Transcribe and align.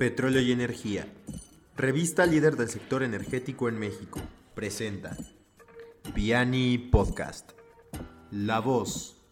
Petróleo 0.00 0.40
y 0.40 0.50
Energía. 0.50 1.06
Revista 1.76 2.24
líder 2.24 2.56
del 2.56 2.70
sector 2.70 3.02
energético 3.02 3.68
en 3.68 3.78
México. 3.78 4.18
Presenta 4.54 5.14
Piani 6.14 6.78
Podcast. 6.78 7.50
La 8.30 8.60
voz 8.60 9.22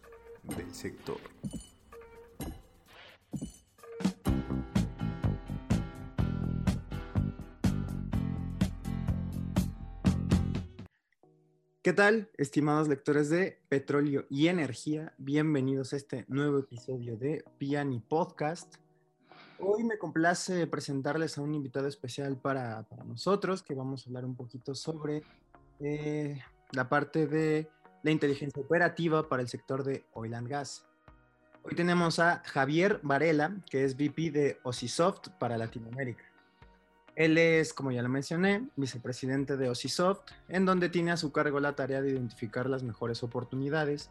del 0.43 0.71
sector. 0.71 1.17
¿Qué 11.81 11.93
tal, 11.93 12.29
estimados 12.37 12.87
lectores 12.87 13.31
de 13.31 13.59
Petróleo 13.69 14.27
y 14.29 14.49
Energía? 14.49 15.15
Bienvenidos 15.17 15.93
a 15.93 15.95
este 15.95 16.25
nuevo 16.27 16.59
episodio 16.59 17.17
de 17.17 17.43
Piani 17.57 18.01
Podcast. 18.01 18.75
Hoy 19.61 19.83
me 19.83 19.97
complace 19.97 20.67
presentarles 20.67 21.37
a 21.37 21.41
un 21.41 21.53
invitado 21.53 21.87
especial 21.87 22.37
para, 22.37 22.85
nosotros, 23.05 23.61
que 23.61 23.73
vamos 23.73 24.05
a 24.05 24.09
hablar 24.09 24.23
un 24.23 24.35
poquito 24.35 24.73
sobre 24.73 25.21
eh, 25.81 26.41
la 26.71 26.87
parte 26.87 27.27
de 27.27 27.69
la 28.01 28.11
inteligencia 28.11 28.61
operativa 28.61 29.27
para 29.27 29.41
el 29.41 29.49
sector 29.49 29.83
de 29.83 30.05
oil 30.13 30.33
and 30.33 30.47
gas. 30.47 30.85
Hoy 31.63 31.75
tenemos 31.75 32.19
a 32.19 32.41
Javier 32.45 33.01
Varela, 33.03 33.57
que 33.69 33.83
es 33.83 33.97
VP 33.97 34.31
de 34.31 34.59
Osisoft 34.63 35.27
para 35.39 35.57
Latinoamérica. 35.57 36.23
Él 37.17 37.37
es, 37.37 37.73
como 37.73 37.91
ya 37.91 38.01
lo 38.01 38.07
mencioné, 38.07 38.65
vicepresidente 38.77 39.57
de 39.57 39.67
Osisoft, 39.67 40.21
en 40.47 40.65
donde 40.65 40.87
tiene 40.87 41.11
a 41.11 41.17
su 41.17 41.33
cargo 41.33 41.59
la 41.59 41.75
tarea 41.75 42.01
de 42.01 42.11
identificar 42.11 42.69
las 42.69 42.83
mejores 42.83 43.23
oportunidades 43.23 44.09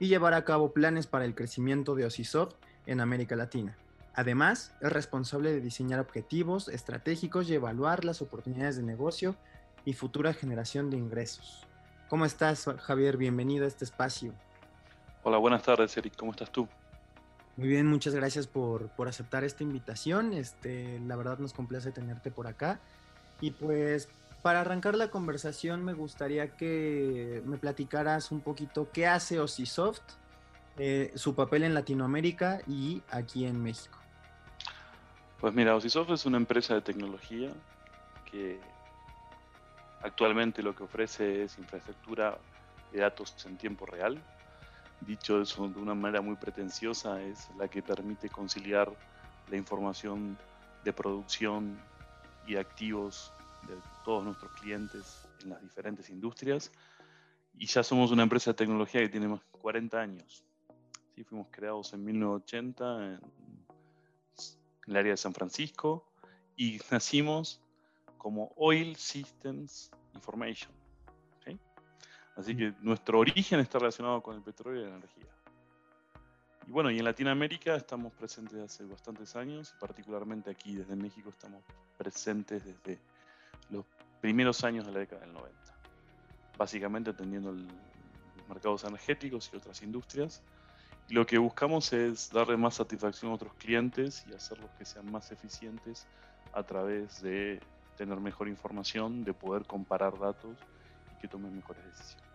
y 0.00 0.08
llevar 0.08 0.34
a 0.34 0.44
cabo 0.44 0.72
planes 0.72 1.06
para 1.06 1.24
el 1.24 1.36
crecimiento 1.36 1.94
de 1.94 2.04
Osisoft 2.06 2.56
en 2.86 3.00
América 3.00 3.36
Latina. 3.36 3.78
Además, 4.18 4.74
es 4.80 4.90
responsable 4.90 5.52
de 5.52 5.60
diseñar 5.60 6.00
objetivos 6.00 6.68
estratégicos 6.68 7.48
y 7.48 7.54
evaluar 7.54 8.04
las 8.04 8.20
oportunidades 8.20 8.76
de 8.76 8.82
negocio 8.82 9.36
y 9.84 9.92
futura 9.92 10.34
generación 10.34 10.90
de 10.90 10.96
ingresos. 10.96 11.68
¿Cómo 12.08 12.24
estás, 12.24 12.64
Javier? 12.80 13.16
Bienvenido 13.16 13.64
a 13.64 13.68
este 13.68 13.84
espacio. 13.84 14.34
Hola, 15.22 15.38
buenas 15.38 15.62
tardes, 15.62 15.96
Eric. 15.96 16.16
¿Cómo 16.16 16.32
estás 16.32 16.50
tú? 16.50 16.66
Muy 17.56 17.68
bien, 17.68 17.86
muchas 17.86 18.12
gracias 18.12 18.48
por, 18.48 18.88
por 18.88 19.06
aceptar 19.06 19.44
esta 19.44 19.62
invitación. 19.62 20.32
Este, 20.32 20.98
la 21.06 21.14
verdad 21.14 21.38
nos 21.38 21.52
complace 21.52 21.92
tenerte 21.92 22.32
por 22.32 22.48
acá. 22.48 22.80
Y 23.40 23.52
pues 23.52 24.08
para 24.42 24.62
arrancar 24.62 24.96
la 24.96 25.12
conversación 25.12 25.84
me 25.84 25.92
gustaría 25.92 26.56
que 26.56 27.40
me 27.46 27.56
platicaras 27.56 28.32
un 28.32 28.40
poquito 28.40 28.90
qué 28.92 29.06
hace 29.06 29.38
Osisoft, 29.38 30.02
eh, 30.76 31.12
su 31.14 31.36
papel 31.36 31.62
en 31.62 31.72
Latinoamérica 31.72 32.62
y 32.66 33.00
aquí 33.12 33.44
en 33.44 33.62
México. 33.62 33.97
Pues 35.40 35.54
mira, 35.54 35.76
Osisoft 35.76 36.10
es 36.10 36.26
una 36.26 36.36
empresa 36.36 36.74
de 36.74 36.80
tecnología 36.80 37.52
que 38.24 38.60
actualmente 40.02 40.64
lo 40.64 40.74
que 40.74 40.82
ofrece 40.82 41.44
es 41.44 41.58
infraestructura 41.58 42.36
de 42.90 42.98
datos 42.98 43.36
en 43.46 43.56
tiempo 43.56 43.86
real. 43.86 44.20
Dicho 45.00 45.40
eso 45.40 45.68
de 45.68 45.78
una 45.78 45.94
manera 45.94 46.20
muy 46.22 46.34
pretenciosa, 46.34 47.22
es 47.22 47.48
la 47.56 47.68
que 47.68 47.82
permite 47.84 48.28
conciliar 48.28 48.92
la 49.48 49.56
información 49.56 50.36
de 50.82 50.92
producción 50.92 51.78
y 52.44 52.56
activos 52.56 53.32
de 53.62 53.76
todos 54.04 54.24
nuestros 54.24 54.50
clientes 54.52 55.28
en 55.44 55.50
las 55.50 55.62
diferentes 55.62 56.10
industrias. 56.10 56.72
Y 57.56 57.66
ya 57.66 57.84
somos 57.84 58.10
una 58.10 58.24
empresa 58.24 58.50
de 58.50 58.56
tecnología 58.56 59.02
que 59.02 59.08
tiene 59.08 59.28
más 59.28 59.40
de 59.40 59.58
40 59.60 60.00
años. 60.00 60.42
Sí, 61.14 61.22
fuimos 61.22 61.46
creados 61.52 61.92
en 61.92 62.04
1980 62.04 63.14
en 63.14 63.57
en 64.88 64.92
el 64.92 64.96
área 64.96 65.12
de 65.12 65.16
San 65.18 65.34
Francisco 65.34 66.04
y 66.56 66.80
nacimos 66.90 67.60
como 68.16 68.52
Oil 68.56 68.96
Systems 68.96 69.90
Information. 70.14 70.72
Así 72.34 72.56
que 72.56 72.72
nuestro 72.82 73.18
origen 73.18 73.58
está 73.58 73.80
relacionado 73.80 74.22
con 74.22 74.36
el 74.36 74.42
petróleo 74.42 74.82
y 74.82 74.84
la 74.88 74.94
energía. 74.94 75.26
Y 76.68 76.70
bueno, 76.70 76.88
y 76.88 76.98
en 76.98 77.04
Latinoamérica 77.04 77.74
estamos 77.74 78.12
presentes 78.12 78.60
hace 78.60 78.84
bastantes 78.84 79.34
años, 79.34 79.74
particularmente 79.80 80.48
aquí 80.48 80.76
desde 80.76 80.94
México 80.94 81.30
estamos 81.30 81.64
presentes 81.96 82.64
desde 82.64 83.00
los 83.70 83.84
primeros 84.20 84.62
años 84.62 84.86
de 84.86 84.92
la 84.92 85.00
década 85.00 85.22
del 85.22 85.32
90. 85.32 85.58
Básicamente 86.56 87.10
atendiendo 87.10 87.50
los 87.50 88.48
mercados 88.48 88.84
energéticos 88.84 89.50
y 89.52 89.56
otras 89.56 89.82
industrias 89.82 90.40
lo 91.10 91.26
que 91.26 91.38
buscamos 91.38 91.92
es 91.92 92.30
darle 92.30 92.56
más 92.56 92.74
satisfacción 92.74 93.30
a 93.30 93.34
otros 93.34 93.52
clientes 93.54 94.24
y 94.28 94.34
hacerlos 94.34 94.70
que 94.78 94.84
sean 94.84 95.10
más 95.10 95.32
eficientes 95.32 96.06
a 96.52 96.62
través 96.62 97.22
de 97.22 97.60
tener 97.96 98.20
mejor 98.20 98.48
información, 98.48 99.24
de 99.24 99.32
poder 99.32 99.64
comparar 99.64 100.18
datos 100.18 100.56
y 101.14 101.20
que 101.20 101.28
tomen 101.28 101.54
mejores 101.54 101.84
decisiones. 101.84 102.28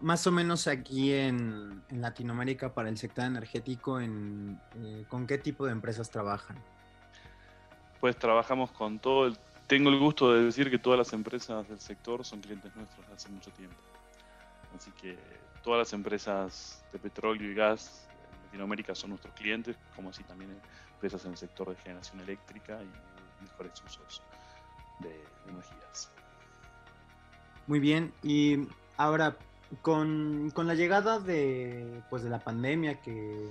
Más 0.00 0.26
o 0.26 0.32
menos 0.32 0.66
aquí 0.66 1.12
en, 1.12 1.82
Latinoamérica 1.90 2.74
para 2.74 2.88
el 2.88 2.98
sector 2.98 3.24
energético, 3.24 4.00
en, 4.00 4.60
eh, 4.76 5.04
¿con 5.08 5.28
qué 5.28 5.38
tipo 5.38 5.64
de 5.66 5.72
empresas 5.72 6.10
trabajan? 6.10 6.56
Pues 8.00 8.16
trabajamos 8.16 8.70
con 8.72 8.98
todo 8.98 9.26
el... 9.26 9.38
Tengo 9.68 9.90
el 9.90 10.00
gusto 10.00 10.32
de 10.32 10.42
decir 10.42 10.68
que 10.70 10.78
todas 10.78 10.98
las 10.98 11.12
empresas 11.12 11.68
del 11.68 11.78
sector 11.78 12.24
son 12.24 12.40
clientes 12.40 12.74
nuestros 12.74 13.06
hace 13.14 13.28
mucho 13.28 13.52
tiempo. 13.52 13.76
Así 14.74 14.90
que 15.00 15.16
todas 15.62 15.78
las 15.78 15.92
empresas 15.92 16.84
de 16.92 16.98
petróleo 16.98 17.50
y 17.50 17.54
gas 17.54 18.08
en 18.34 18.44
Latinoamérica 18.46 18.94
son 18.94 19.10
nuestros 19.10 19.34
clientes, 19.34 19.76
como 19.94 20.10
así 20.10 20.22
también 20.24 20.50
empresas 20.94 21.24
en 21.24 21.32
el 21.32 21.36
sector 21.36 21.68
de 21.70 21.76
generación 21.76 22.20
eléctrica 22.20 22.78
y 22.82 23.42
mejores 23.42 23.82
usos 23.84 24.22
de, 25.00 25.24
energías. 25.48 26.12
Muy 27.66 27.80
bien, 27.80 28.12
y 28.22 28.66
ahora 28.96 29.36
con, 29.82 30.52
la 30.56 30.74
llegada 30.74 31.20
de, 31.20 32.02
pues 32.10 32.22
de 32.22 32.30
la 32.30 32.40
pandemia 32.40 33.00
que, 33.00 33.48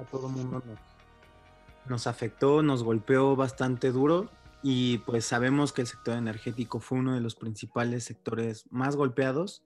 a 0.00 0.04
todo 0.04 0.28
el 0.28 0.32
mundo 0.32 0.62
nos 1.86 2.06
afectó, 2.06 2.62
nos 2.62 2.82
golpeó 2.82 3.36
bastante 3.36 3.90
duro 3.90 4.28
y 4.62 4.98
pues 4.98 5.24
sabemos 5.24 5.72
que 5.72 5.82
el 5.82 5.88
sector 5.88 6.16
energético 6.16 6.78
fue 6.78 6.98
uno 6.98 7.14
de 7.14 7.20
los 7.20 7.34
principales 7.34 8.04
sectores 8.04 8.64
más 8.70 8.96
golpeados. 8.96 9.62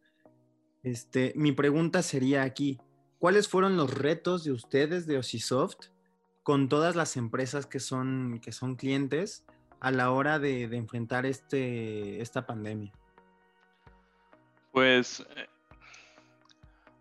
Este, 0.86 1.32
mi 1.34 1.50
pregunta 1.50 2.00
sería 2.00 2.44
aquí, 2.44 2.78
¿cuáles 3.18 3.48
fueron 3.48 3.76
los 3.76 3.92
retos 3.92 4.44
de 4.44 4.52
ustedes 4.52 5.04
de 5.08 5.18
Osisoft 5.18 5.88
con 6.44 6.68
todas 6.68 6.94
las 6.94 7.16
empresas 7.16 7.66
que 7.66 7.80
son, 7.80 8.38
que 8.40 8.52
son 8.52 8.76
clientes 8.76 9.44
a 9.80 9.90
la 9.90 10.12
hora 10.12 10.38
de, 10.38 10.62
enfrentar 10.62 11.26
este, 11.26 12.22
esta 12.22 12.46
pandemia? 12.46 12.92
Pues 14.70 15.26
eh, 15.34 15.48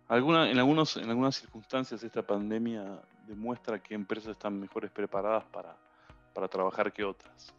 alguna, 0.08 0.50
en, 0.50 0.58
algunos, 0.58 0.96
en 0.96 1.08
algunas 1.08 1.36
circunstancias 1.36 2.02
esta 2.02 2.26
pandemia 2.26 3.00
demuestra 3.28 3.80
que 3.80 3.94
empresas 3.94 4.32
están 4.32 4.58
mejores 4.58 4.90
preparadas 4.90 5.44
para, 5.44 5.76
para 6.34 6.48
trabajar 6.48 6.92
que 6.92 7.04
otras. 7.04 7.54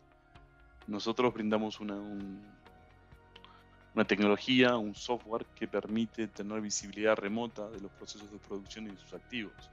Nosotros 0.88 1.34
brindamos 1.34 1.80
una, 1.80 1.96
un, 1.96 2.57
una 3.98 4.06
tecnología, 4.06 4.78
un 4.78 4.94
software 4.94 5.48
que 5.56 5.68
permite 5.68 6.28
tener 6.28 6.62
visibilidad 6.62 7.16
remota 7.16 7.68
de 7.68 7.82
los 7.82 7.92
procesos 7.94 8.32
de 8.32 8.38
producción 8.38 8.86
y 8.86 8.92
de 8.92 8.98
sus 8.98 9.12
activos, 9.16 9.72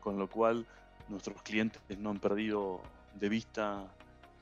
con 0.00 0.18
lo 0.18 0.28
cual 0.28 0.66
nuestros 1.08 1.40
clientes 1.40 1.80
no 1.96 2.10
han 2.10 2.18
perdido 2.18 2.80
de 3.14 3.28
vista 3.28 3.84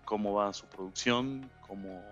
cómo 0.07 0.33
va 0.33 0.55
su 0.55 0.65
producción, 0.65 1.47
cómo 1.61 2.03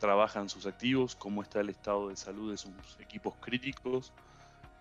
trabajan 0.00 0.48
sus 0.48 0.66
activos, 0.66 1.14
cómo 1.14 1.44
está 1.44 1.60
el 1.60 1.68
estado 1.68 2.08
de 2.08 2.16
salud 2.16 2.50
de 2.50 2.56
sus 2.56 2.74
equipos 2.98 3.34
críticos 3.40 4.12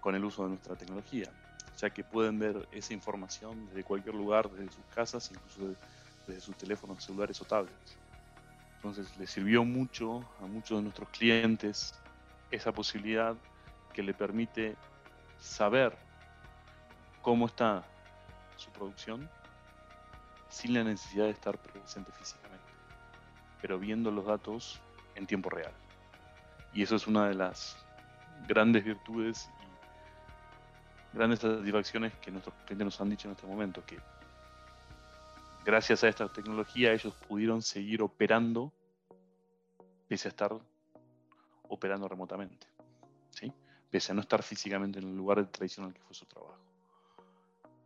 con 0.01 0.15
el 0.15 0.25
uso 0.25 0.41
de 0.45 0.49
nuestra 0.49 0.75
tecnología, 0.75 1.29
ya 1.77 1.91
que 1.91 2.03
pueden 2.03 2.39
ver 2.39 2.67
esa 2.71 2.95
información 2.95 3.67
desde 3.67 3.83
cualquier 3.83 4.15
lugar, 4.15 4.49
desde 4.49 4.71
sus 4.71 4.85
casas, 4.95 5.29
incluso 5.29 5.75
desde 6.25 6.41
sus 6.41 6.57
teléfonos 6.57 7.03
celulares 7.03 7.39
o 7.39 7.45
tablets. 7.45 8.08
Entonces 8.79 9.17
le 9.17 9.27
sirvió 9.27 9.65
mucho 9.65 10.25
a 10.41 10.45
muchos 10.45 10.77
de 10.77 10.83
nuestros 10.83 11.09
clientes 11.09 11.93
esa 12.49 12.71
posibilidad 12.71 13.35
que 13.93 14.01
le 14.01 14.13
permite 14.13 14.77
saber 15.37 15.97
cómo 17.21 17.47
está 17.47 17.83
su 18.55 18.71
producción 18.71 19.29
sin 20.47 20.75
la 20.75 20.85
necesidad 20.85 21.25
de 21.25 21.31
estar 21.31 21.57
presente 21.57 22.09
físicamente, 22.13 22.63
pero 23.61 23.77
viendo 23.77 24.11
los 24.11 24.25
datos 24.25 24.79
en 25.15 25.27
tiempo 25.27 25.49
real. 25.49 25.73
Y 26.73 26.81
eso 26.81 26.95
es 26.95 27.05
una 27.05 27.27
de 27.27 27.35
las 27.35 27.75
grandes 28.47 28.85
virtudes 28.85 29.49
y 31.13 31.17
grandes 31.17 31.39
satisfacciones 31.39 32.13
que 32.21 32.31
nuestros 32.31 32.55
clientes 32.65 32.85
nos 32.85 33.01
han 33.01 33.09
dicho 33.09 33.27
en 33.27 33.33
este 33.33 33.45
momento, 33.45 33.85
que 33.85 33.99
gracias 35.69 36.03
a 36.03 36.07
esta 36.07 36.27
tecnología 36.27 36.91
ellos 36.91 37.13
pudieron 37.27 37.61
seguir 37.61 38.01
operando 38.01 38.73
pese 40.07 40.27
a 40.27 40.31
estar 40.31 40.51
operando 41.67 42.07
remotamente, 42.07 42.65
pese 43.91 44.11
a 44.11 44.15
no 44.15 44.21
estar 44.21 44.41
físicamente 44.41 44.97
en 44.97 45.09
el 45.09 45.15
lugar 45.15 45.45
tradicional 45.51 45.93
que 45.93 46.01
fue 46.01 46.15
su 46.15 46.25
trabajo. 46.25 46.57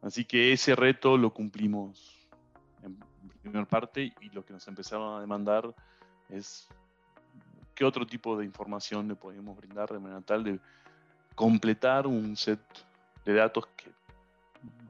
Así 0.01 0.23
que 0.23 0.53
ese 0.53 0.75
reto 0.75 1.17
lo 1.17 1.33
cumplimos 1.33 2.29
en 2.83 2.97
primera 3.41 3.65
parte 3.65 4.13
y 4.21 4.29
lo 4.29 4.45
que 4.45 4.53
nos 4.53 4.65
empezaron 4.69 5.17
a 5.17 5.19
demandar 5.19 5.75
es 6.29 6.69
qué 7.75 7.83
otro 7.83 8.07
tipo 8.07 8.37
de 8.37 8.45
información 8.45 9.09
le 9.09 9.15
podemos 9.15 9.57
brindar 9.57 9.91
de 9.91 9.99
manera 9.99 10.21
tal 10.21 10.45
de 10.45 10.57
completar 11.35 12.07
un 12.07 12.37
set 12.37 12.61
de 13.25 13.33
datos 13.33 13.67
que 13.75 13.91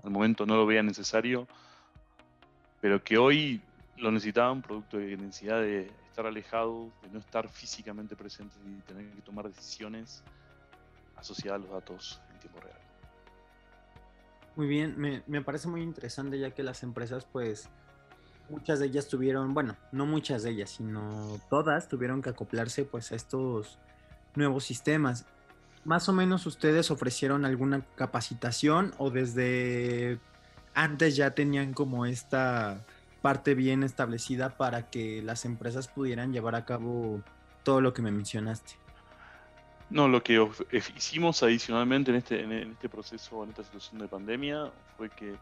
al 0.04 0.12
momento 0.12 0.46
no 0.46 0.56
lo 0.56 0.68
veía 0.68 0.84
necesario, 0.84 1.48
pero 2.83 3.01
que 3.01 3.18
hoy 3.18 3.62
lo 3.95 4.12
necesitaban 4.12 4.62
producto 4.62 4.97
de 4.97 5.15
la 5.15 5.24
necesidad 5.24 5.62
de 5.62 5.89
estar 6.09 6.25
alejados, 6.25 6.91
de 7.01 7.07
no 7.13 7.19
estar 7.19 7.47
físicamente 7.47 8.13
presentes 8.13 8.57
y 8.68 8.81
tener 8.81 9.09
que 9.09 9.21
tomar 9.21 9.47
decisiones 9.47 10.21
asociadas 11.15 11.62
a 11.62 11.63
los 11.63 11.71
datos 11.71 12.21
en 12.33 12.39
tiempo 12.39 12.59
real. 12.59 12.77
Muy 14.57 14.68
bien, 14.68 15.00
me, 15.00 15.24
me 15.27 15.41
parece 15.41 15.69
muy 15.69 15.81
interesante 15.81 16.38
ya 16.38 16.51
que 16.51 16.62
las 16.62 16.83
empresas 16.83 17.24
pues 17.24 17.69
muchas 18.50 18.80
de 18.80 18.88
ellas 18.88 19.07
tuvieron, 19.07 19.53
bueno, 19.53 19.77
no 19.94 20.06
muchas 20.06 20.44
de 20.44 20.50
ellas, 20.50 20.71
sino 20.71 21.39
todas 21.50 21.88
tuvieron 21.88 22.21
que 22.21 22.31
acoplarse 22.31 22.83
pues 22.83 23.13
a 23.13 23.15
estos 23.15 23.79
nuevos 24.36 24.65
sistemas. 24.65 25.25
Más 25.86 26.09
o 26.09 26.13
menos 26.13 26.45
ustedes 26.45 26.91
ofrecieron 26.91 27.45
alguna 27.45 27.86
capacitación 27.95 28.94
o 28.97 29.09
desde 29.09 30.19
antes 30.74 31.16
ya 31.16 31.31
tenían 31.31 31.74
como 31.74 32.06
esta 32.06 32.86
parte 33.22 33.56
bien 33.56 33.84
establecida 33.84 34.58
para 34.58 34.90
que 34.90 35.22
las 35.22 35.46
empresas 35.46 35.88
pudieran 35.88 36.34
llevar 36.34 36.56
a 36.56 36.66
cabo 36.66 37.22
todo 37.64 37.80
lo 37.80 37.94
que 37.94 38.02
me 38.02 38.12
mencionaste. 38.12 38.74
No, 39.90 40.08
lo 40.08 40.24
que 40.24 40.46
hicimos 40.72 41.44
adicionalmente 41.44 42.12
en 42.12 42.18
este, 42.18 42.42
en 42.42 42.52
este 42.52 42.90
proceso, 42.90 43.44
en 43.44 43.52
esta 43.52 43.64
situación 43.64 44.00
de 44.00 44.08
pandemia, 44.08 44.72
fue 44.98 45.10
que 45.10 45.36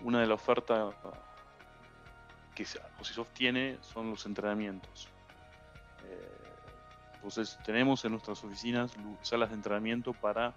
una 0.00 0.20
de 0.20 0.26
las 0.26 0.40
ofertas 0.40 0.94
que 2.54 2.66
OSISOFT 3.00 3.32
tiene 3.32 3.78
son 3.80 4.10
los 4.10 4.26
entrenamientos. 4.26 5.08
Eh, 6.04 6.38
entonces 7.14 7.58
tenemos 7.64 8.04
en 8.04 8.12
nuestras 8.12 8.42
oficinas 8.44 8.92
salas 9.22 9.48
de 9.48 9.56
entrenamiento 9.56 10.12
para 10.12 10.54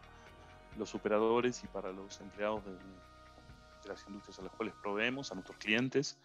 los 0.78 0.94
operadores 0.94 1.64
y 1.64 1.68
para 1.68 1.92
los 1.92 2.20
empleados 2.22 2.64
de, 2.66 2.72
las 3.92 4.06
industrias 4.08 4.40
a 4.40 4.44
las 4.44 4.52
cuales 4.54 4.74
proveemos, 4.82 5.32
a 5.32 5.36
nuestros 5.36 5.58
clientes, 5.58 6.18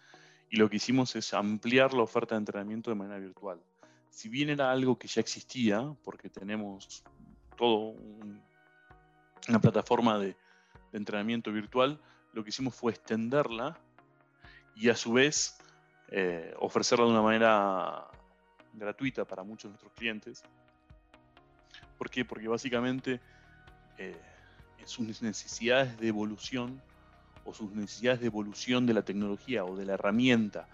y 0.49 0.57
lo 0.57 0.69
que 0.69 0.77
hicimos 0.77 1.15
es 1.15 1.33
ampliar 1.33 1.93
la 1.93 2.03
oferta 2.03 2.35
de 2.35 2.39
entrenamiento 2.39 2.89
de 2.89 2.95
manera 2.95 3.19
virtual. 3.19 3.61
Si 4.09 4.29
bien 4.29 4.49
era 4.49 4.71
algo 4.71 4.97
que 4.97 5.07
ya 5.07 5.21
existía, 5.21 5.93
porque 6.03 6.29
tenemos 6.29 7.03
todo 7.55 7.93
una 9.47 9.61
plataforma 9.61 10.17
de, 10.17 10.35
de 10.91 10.97
entrenamiento 10.97 11.51
virtual, 11.51 11.99
lo 12.33 12.43
que 12.43 12.49
hicimos 12.49 12.75
fue 12.75 12.91
extenderla 12.91 13.77
y 14.75 14.89
a 14.89 14.95
su 14.95 15.13
vez 15.13 15.57
eh, 16.09 16.53
ofrecerla 16.59 17.05
de 17.05 17.11
una 17.11 17.21
manera 17.21 18.07
gratuita 18.73 19.25
para 19.25 19.43
muchos 19.43 19.63
de 19.63 19.69
nuestros 19.69 19.93
clientes. 19.93 20.43
¿Por 21.97 22.09
qué? 22.09 22.23
Porque 22.23 22.47
básicamente 22.47 23.19
eh, 23.97 24.15
sus 24.85 25.21
necesidades 25.21 25.97
de 25.97 26.07
evolución 26.07 26.81
o 27.47 27.53
sus 27.53 27.71
necesidades 27.71 28.19
de 28.19 28.27
evolución 28.27 28.85
de 28.85 28.93
la 28.93 29.01
tecnología 29.01 29.65
o 29.65 29.75
de 29.75 29.85
la 29.85 29.93
herramienta 29.93 30.67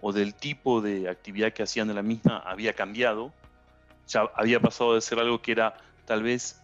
o 0.00 0.12
del 0.12 0.34
tipo 0.34 0.80
de 0.80 1.08
actividad 1.08 1.52
que 1.52 1.62
hacían 1.62 1.88
de 1.88 1.94
la 1.94 2.02
misma 2.02 2.38
había 2.38 2.72
cambiado. 2.72 3.32
Ya 4.08 4.22
había 4.34 4.60
pasado 4.60 4.94
de 4.94 5.00
ser 5.00 5.18
algo 5.18 5.40
que 5.40 5.52
era 5.52 5.76
tal 6.04 6.22
vez 6.22 6.60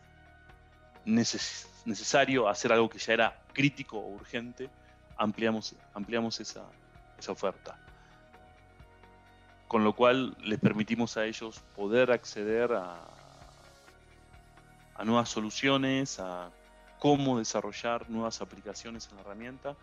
necesario 1.04 2.48
a 2.48 2.52
hacer 2.52 2.72
algo 2.72 2.88
que 2.88 2.98
ya 2.98 3.12
era 3.12 3.42
crítico 3.52 3.98
o 3.98 4.08
urgente. 4.08 4.70
Ampliamos, 5.16 5.74
ampliamos 5.94 6.40
esa, 6.40 6.64
esa 7.18 7.32
oferta 7.32 7.78
con 9.72 9.84
lo 9.84 9.94
cual 9.94 10.36
les 10.42 10.60
permitimos 10.60 11.16
a 11.16 11.24
ellos 11.24 11.62
poder 11.74 12.12
acceder 12.12 12.74
a, 12.74 13.00
nuevas 15.02 15.30
soluciones, 15.30 16.20
a 16.20 16.50
cómo 17.02 17.40
desarrollar 17.40 18.08
nuevas 18.08 18.40
aplicaciones 18.40 19.08
en 19.08 19.16
la 19.16 19.22
herramienta, 19.22 19.74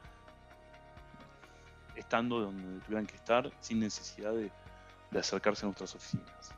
estando 1.94 2.40
donde 2.40 2.80
tuvieran 2.86 3.06
que 3.06 3.18
estar 3.18 3.52
sin 3.60 3.82
necesidad 3.82 4.32
de, 4.32 4.50
acercarse 5.20 5.66
a 5.66 5.68
nuestras 5.68 5.96
oficinas. 5.96 6.56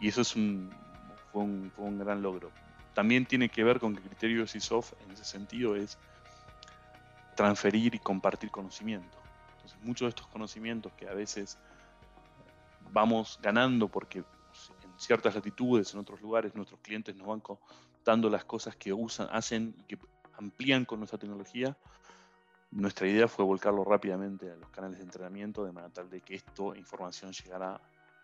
Y 0.00 0.08
eso 0.08 0.24
fue, 0.24 1.42
un, 1.42 1.98
gran 2.00 2.22
logro. 2.22 2.50
También 2.92 3.24
tiene 3.24 3.48
que 3.48 3.62
ver 3.62 3.78
con 3.78 3.94
que 3.94 4.02
el 4.02 4.08
criterio 4.08 4.40
de 4.40 4.48
CISOF 4.48 4.94
en 5.04 5.12
ese 5.12 5.24
sentido 5.24 5.76
es 5.76 5.96
transferir 7.36 7.94
y 7.94 8.00
compartir 8.00 8.50
conocimiento. 8.50 9.16
Entonces, 9.58 9.78
muchos 9.84 10.06
de 10.06 10.08
estos 10.08 10.26
conocimientos 10.26 10.92
que 10.94 11.08
a 11.08 11.14
veces 11.14 11.56
vamos 12.90 13.38
ganando 13.40 13.86
porque 13.86 14.24
ciertas 14.98 15.34
latitudes, 15.34 15.94
en 15.94 16.00
otros 16.00 16.20
lugares, 16.20 16.54
nuestros 16.54 16.80
clientes 16.80 17.16
nos 17.16 17.26
van 17.26 17.40
contando 17.40 18.28
las 18.28 18.44
cosas 18.44 18.76
que 18.76 18.92
usan, 18.92 19.28
hacen 19.30 19.74
y 19.78 19.82
que 19.84 19.98
amplían 20.36 20.84
con 20.84 20.98
nuestra 20.98 21.18
tecnología. 21.18 21.76
Nuestra 22.70 23.06
idea 23.06 23.28
fue 23.28 23.44
volcarlo 23.44 23.84
rápidamente 23.84 24.50
a 24.50 24.56
los 24.56 24.68
canales 24.70 24.98
de 24.98 25.04
entrenamiento 25.04 25.64
de 25.64 25.72
manera 25.72 25.92
tal 25.92 26.10
de 26.10 26.20
que 26.20 26.34
esta 26.34 26.76
información 26.76 27.32
llegara 27.32 27.80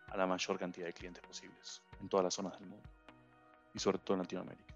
a 0.08 0.16
la 0.16 0.26
mayor 0.26 0.58
cantidad 0.58 0.86
de 0.86 0.92
clientes 0.92 1.22
posibles 1.26 1.80
en 2.00 2.08
todas 2.08 2.24
las 2.24 2.34
zonas 2.34 2.58
del 2.58 2.68
mundo 2.68 2.86
y 3.72 3.78
sobre 3.78 3.98
todo 3.98 4.16
en 4.16 4.22
Latinoamérica. 4.22 4.74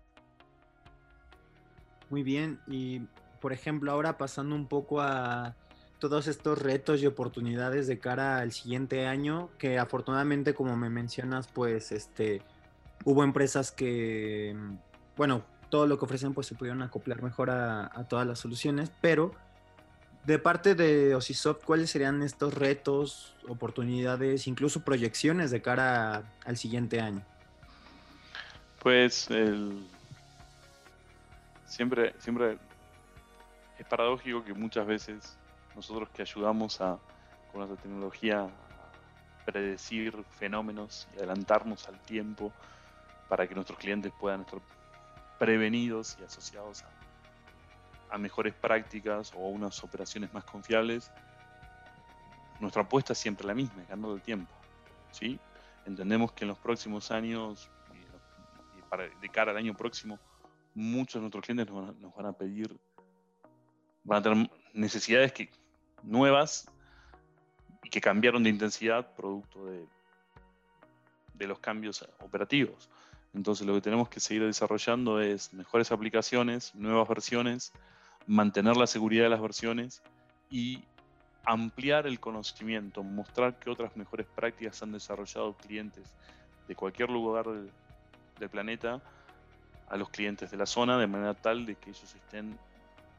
Muy 2.09 2.23
bien, 2.23 2.61
y 2.67 3.01
por 3.41 3.53
ejemplo, 3.53 3.93
ahora 3.93 4.17
pasando 4.17 4.55
un 4.55 4.67
poco 4.67 5.01
a 5.03 5.55
todos 5.99 6.29
estos 6.29 6.59
retos 6.59 7.03
y 7.03 7.07
oportunidades 7.07 7.87
de 7.87 7.99
cara 7.99 8.39
al 8.39 8.53
siguiente 8.53 9.07
año, 9.07 9.51
que 9.59 9.79
afortunadamente, 9.79 10.55
como 10.55 10.77
me 10.77 10.91
mencionas, 10.91 11.49
pues 11.49 11.93
este 11.93 12.43
hubo 13.05 13.25
empresas 13.25 13.73
que, 13.73 14.57
bueno, 15.17 15.43
todo 15.71 15.87
lo 15.87 15.99
que 15.99 16.05
ofrecen 16.05 16.35
pues 16.35 16.47
se 16.47 16.55
pudieron 16.55 16.83
acoplar 16.83 17.23
mejor 17.23 17.51
a, 17.51 17.91
todas 18.09 18.27
las 18.27 18.39
soluciones, 18.39 18.91
pero 19.01 19.33
de 20.25 20.39
parte 20.39 20.75
de 20.75 21.15
Osisoft, 21.15 21.65
¿cuáles 21.65 21.91
serían 21.91 22.23
estos 22.23 22.55
retos, 22.55 23.35
oportunidades, 23.49 24.47
incluso 24.47 24.85
proyecciones 24.85 25.51
de 25.51 25.63
cara 25.63 26.25
al 26.45 26.57
siguiente 26.57 27.01
año? 27.01 27.23
Pues 28.81 29.31
el... 29.31 29.87
siempre, 31.67 32.15
siempre 32.19 32.59
es 33.79 33.87
paradójico 33.87 34.45
que 34.45 34.53
muchas 34.53 34.87
veces 34.87 35.38
nosotros 35.79 36.09
que 36.09 36.23
ayudamos 36.23 36.81
a, 36.81 36.99
con 37.53 37.61
nuestra 37.61 37.81
tecnología 37.81 38.41
a 38.43 39.45
predecir 39.45 40.25
fenómenos 40.25 41.07
y 41.15 41.19
adelantarnos 41.19 41.87
al 41.87 42.01
tiempo 42.01 42.53
para 43.29 43.47
que 43.47 43.55
nuestros 43.55 43.79
clientes 43.79 44.13
puedan 44.19 44.41
estar 44.41 44.59
prevenidos 45.39 46.19
y 46.21 46.25
asociados 46.25 46.85
a, 48.11 48.19
mejores 48.19 48.55
prácticas 48.55 49.33
o 49.37 49.45
a 49.45 49.49
unas 49.49 49.85
operaciones 49.85 50.35
más 50.35 50.43
confiables, 50.43 51.13
nuestra 52.59 52.83
apuesta 52.83 53.13
es 53.13 53.21
siempre 53.21 53.47
la 53.47 53.55
misma, 53.55 53.83
ganando 53.83 54.17
el 54.17 54.23
tiempo. 54.23 54.53
¿sí? 55.13 55.39
Entendemos 55.87 56.33
que 56.33 56.43
en 56.43 56.49
los 56.49 56.59
próximos 56.59 57.13
años 57.13 57.71
y, 58.77 58.83
para, 58.89 59.07
de 59.07 59.29
cara 59.29 59.53
al 59.53 59.59
año 59.59 59.77
próximo, 59.77 60.19
muchos 60.75 61.15
de 61.15 61.21
nuestros 61.21 61.45
clientes 61.45 61.71
nos 61.71 62.15
van 62.17 62.27
a 62.27 62.33
pedir, 62.33 62.77
van 64.03 64.19
a 64.19 64.23
tener 64.23 64.51
necesidades 64.73 65.33
que 65.33 65.49
nuevas 66.03 66.71
y 67.83 67.91
que 67.91 68.01
cambiaron 68.01 68.43
de 68.43 68.51
intensidad 68.51 69.15
producto 69.15 69.67
de, 69.67 69.87
los 71.47 71.59
cambios 71.61 72.07
operativos. 72.21 72.91
Entonces 73.33 73.67
lo 73.67 73.75
que 73.75 73.81
tenemos 73.81 74.09
que 74.09 74.19
seguir 74.19 74.45
desarrollando 74.45 75.21
es 75.21 75.55
mejores 75.55 75.93
aplicaciones, 75.93 76.75
nuevas 76.75 77.09
versiones, 77.09 77.73
mantener 78.27 78.77
la 78.77 78.87
seguridad 78.87 79.25
de 79.25 79.29
las 79.31 79.41
versiones 79.41 80.03
y 80.51 80.83
ampliar 81.45 82.07
el 82.07 82.19
conocimiento, 82.19 83.03
mostrar 83.05 83.59
que 83.59 83.71
otras 83.71 83.97
mejores 83.97 84.27
prácticas 84.27 84.83
han 84.83 84.93
desarrollado 84.93 85.57
clientes 85.57 86.13
de 86.67 86.75
cualquier 86.75 87.09
lugar 87.09 87.47
del, 87.47 87.71
del 88.39 88.51
planeta 88.51 89.01
a 89.89 89.97
los 89.97 90.11
clientes 90.11 90.51
de 90.51 90.57
la 90.57 90.67
zona 90.67 90.99
de 90.99 91.07
manera 91.07 91.35
tal 91.35 91.65
de 91.65 91.77
que 91.77 91.91
ellos 91.91 92.15
estén 92.15 92.59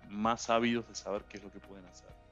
más 0.10 0.50
ávidos 0.50 0.88
de 0.88 0.96
saber 0.96 1.24
qué 1.24 1.38
es 1.38 1.44
lo 1.44 1.52
que 1.52 1.60
pueden 1.60 1.86
hacer 1.86 2.29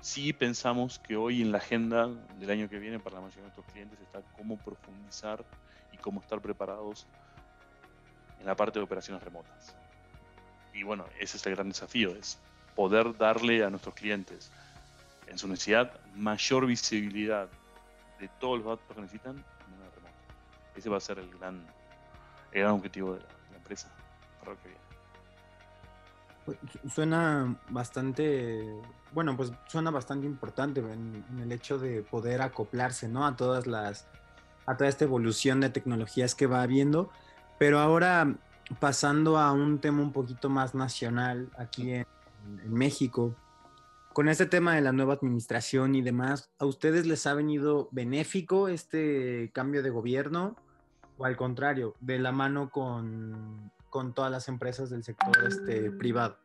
sí 0.00 0.32
pensamos 0.32 0.98
que 0.98 1.16
hoy 1.16 1.42
en 1.42 1.52
la 1.52 1.58
agenda 1.58 2.08
del 2.38 2.50
año 2.50 2.68
que 2.68 2.78
viene 2.78 2.98
para 2.98 3.16
la 3.16 3.22
mayoría 3.22 3.42
de 3.42 3.48
nuestros 3.48 3.66
clientes 3.66 3.98
está 4.00 4.22
cómo 4.36 4.56
profundizar 4.56 5.44
y 5.92 5.96
cómo 5.98 6.20
estar 6.20 6.40
preparados 6.40 7.06
en 8.40 8.46
la 8.46 8.54
parte 8.54 8.78
de 8.78 8.84
operaciones 8.84 9.22
remotas. 9.22 9.74
Y 10.72 10.82
bueno, 10.82 11.06
ese 11.18 11.36
es 11.36 11.46
el 11.46 11.54
gran 11.54 11.68
desafío, 11.68 12.14
es 12.14 12.38
poder 12.74 13.16
darle 13.16 13.64
a 13.64 13.70
nuestros 13.70 13.94
clientes 13.94 14.50
en 15.26 15.38
su 15.38 15.48
necesidad 15.48 15.92
mayor 16.14 16.66
visibilidad 16.66 17.48
de 18.20 18.28
todos 18.40 18.58
los 18.58 18.66
datos 18.66 18.94
que 18.94 19.00
necesitan 19.00 19.36
de 19.36 19.70
manera 19.70 19.90
remota. 19.94 20.14
Ese 20.76 20.88
va 20.88 20.98
a 20.98 21.00
ser 21.00 21.18
el 21.18 21.30
gran, 21.38 21.66
el 22.52 22.60
gran 22.60 22.72
objetivo 22.72 23.14
de 23.14 23.20
la, 23.20 23.56
empresa 23.56 23.90
para 24.38 24.52
lo 24.52 24.62
que 24.62 24.68
viene. 24.68 24.84
Pues, 26.44 26.58
suena 26.94 27.56
bastante, 27.70 28.64
bueno, 29.16 29.34
pues 29.34 29.50
suena 29.66 29.90
bastante 29.90 30.26
importante 30.26 30.80
en, 30.80 31.24
el 31.40 31.50
hecho 31.50 31.78
de 31.78 32.02
poder 32.02 32.42
acoplarse, 32.42 33.08
¿no? 33.08 33.26
A 33.26 33.34
todas 33.34 33.66
las, 33.66 34.06
a 34.66 34.76
toda 34.76 34.90
esta 34.90 35.04
evolución 35.04 35.58
de 35.58 35.70
tecnologías 35.70 36.34
que 36.34 36.46
va 36.46 36.60
habiendo. 36.60 37.08
Pero 37.58 37.78
ahora 37.78 38.34
pasando 38.78 39.38
a 39.38 39.52
un 39.52 39.78
tema 39.78 40.02
un 40.02 40.12
poquito 40.12 40.50
más 40.50 40.74
nacional 40.74 41.48
aquí 41.56 41.92
en, 41.92 42.06
México, 42.66 43.34
con 44.12 44.28
este 44.28 44.44
tema 44.44 44.74
de 44.74 44.82
la 44.82 44.92
nueva 44.92 45.14
administración 45.14 45.94
y 45.94 46.02
demás, 46.02 46.50
¿a 46.58 46.66
ustedes 46.66 47.06
les 47.06 47.26
ha 47.26 47.32
venido 47.32 47.88
benéfico 47.92 48.68
este 48.68 49.50
cambio 49.54 49.82
de 49.82 49.88
gobierno? 49.88 50.56
O 51.16 51.24
al 51.24 51.38
contrario, 51.38 51.94
de 52.00 52.18
la 52.18 52.32
mano 52.32 52.68
con, 52.68 53.72
con 53.88 54.12
todas 54.12 54.30
las 54.30 54.46
empresas 54.48 54.90
del 54.90 55.04
sector 55.04 55.34
este, 55.48 55.90
privado? 55.90 56.36